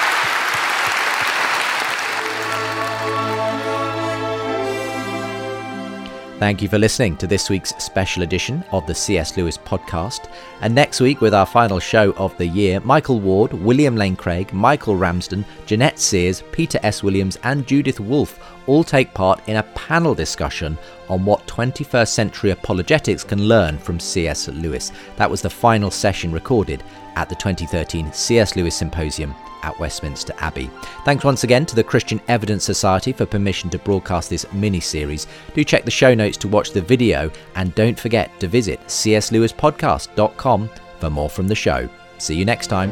[6.39, 9.35] Thank you for listening to this week's special edition of the C.S.
[9.35, 10.29] Lewis podcast.
[10.61, 14.53] And next week, with our final show of the year, Michael Ward, William Lane Craig,
[14.53, 17.01] Michael Ramsden, Jeanette Sears, Peter S.
[17.01, 20.77] Williams, and Judith Wolfe all take part in a panel discussion
[21.09, 24.47] on what 21st century apologetics can learn from C.S.
[24.47, 24.91] Lewis.
[25.15, 26.83] That was the final session recorded
[27.15, 28.55] at the 2013 C.S.
[28.55, 29.33] Lewis Symposium
[29.63, 30.69] at Westminster Abbey.
[31.03, 35.27] Thanks once again to the Christian Evidence Society for permission to broadcast this mini series.
[35.53, 40.69] Do check the show notes to watch the video and don't forget to visit cslewispodcast.com
[40.99, 41.89] for more from the show.
[42.17, 42.91] See you next time.